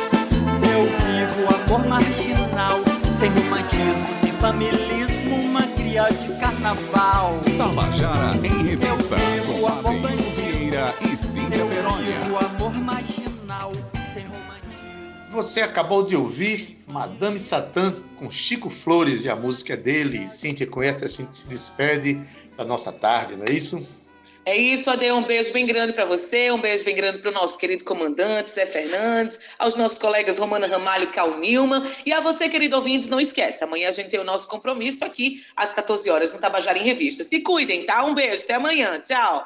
[0.66, 2.80] eu vivo amor marginal,
[3.12, 7.40] sem romantismo, sem familismo, uma cria de carnaval.
[7.56, 10.50] Tabajara em Revista, Eu vivo com amor bandido.
[11.02, 12.20] E Cíntia Eu Perônia.
[12.20, 13.29] vivo amor marginal.
[15.32, 20.28] Você acabou de ouvir Madame Satã com Chico Flores e a música é dele.
[20.28, 22.20] Cíntia conhece, a gente se despede
[22.58, 23.88] da nossa tarde, não é isso?
[24.44, 25.12] É isso, Ade.
[25.12, 28.50] Um beijo bem grande para você, um beijo bem grande para o nosso querido comandante
[28.50, 31.84] Zé Fernandes, aos nossos colegas Romana Ramalho e Cal Nilman.
[32.04, 35.46] E a você, querido ouvinte, não esquece, amanhã a gente tem o nosso compromisso aqui
[35.56, 37.24] às 14 horas no Tabajara em Revista.
[37.24, 38.04] Se cuidem, tá?
[38.04, 39.00] Um beijo, até amanhã.
[39.00, 39.46] Tchau.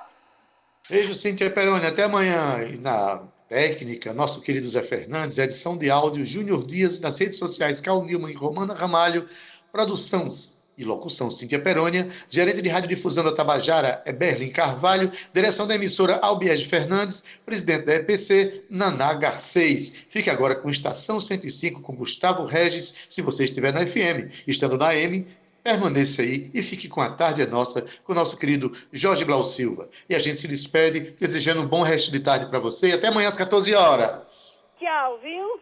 [0.89, 1.86] Beijo, Cíntia Peroni.
[1.86, 2.65] Até amanhã.
[2.71, 7.80] E na técnica, nosso querido Zé Fernandes, edição de áudio Júnior Dias, nas redes sociais
[7.80, 9.28] Cal Nilman e Romana Ramalho,
[9.72, 10.28] produção
[10.76, 16.16] e locução Cíntia Perônia, gerente de radiodifusão da Tabajara é Berlim Carvalho, direção da emissora
[16.16, 19.97] Albiege Fernandes, presidente da EPC, Naná Garcês.
[20.10, 24.34] Fique agora com Estação 105 com Gustavo Regis, se você estiver na FM.
[24.47, 25.28] Estando na M,
[25.64, 29.43] permaneça aí e fique com a tarde é nossa com o nosso querido Jorge Blau
[29.43, 29.89] Silva.
[30.09, 33.07] E a gente se despede desejando um bom resto de tarde para você e até
[33.07, 34.64] amanhã às 14 horas.
[34.80, 35.61] Tchau, viu?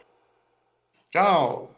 [1.11, 1.71] Tchau.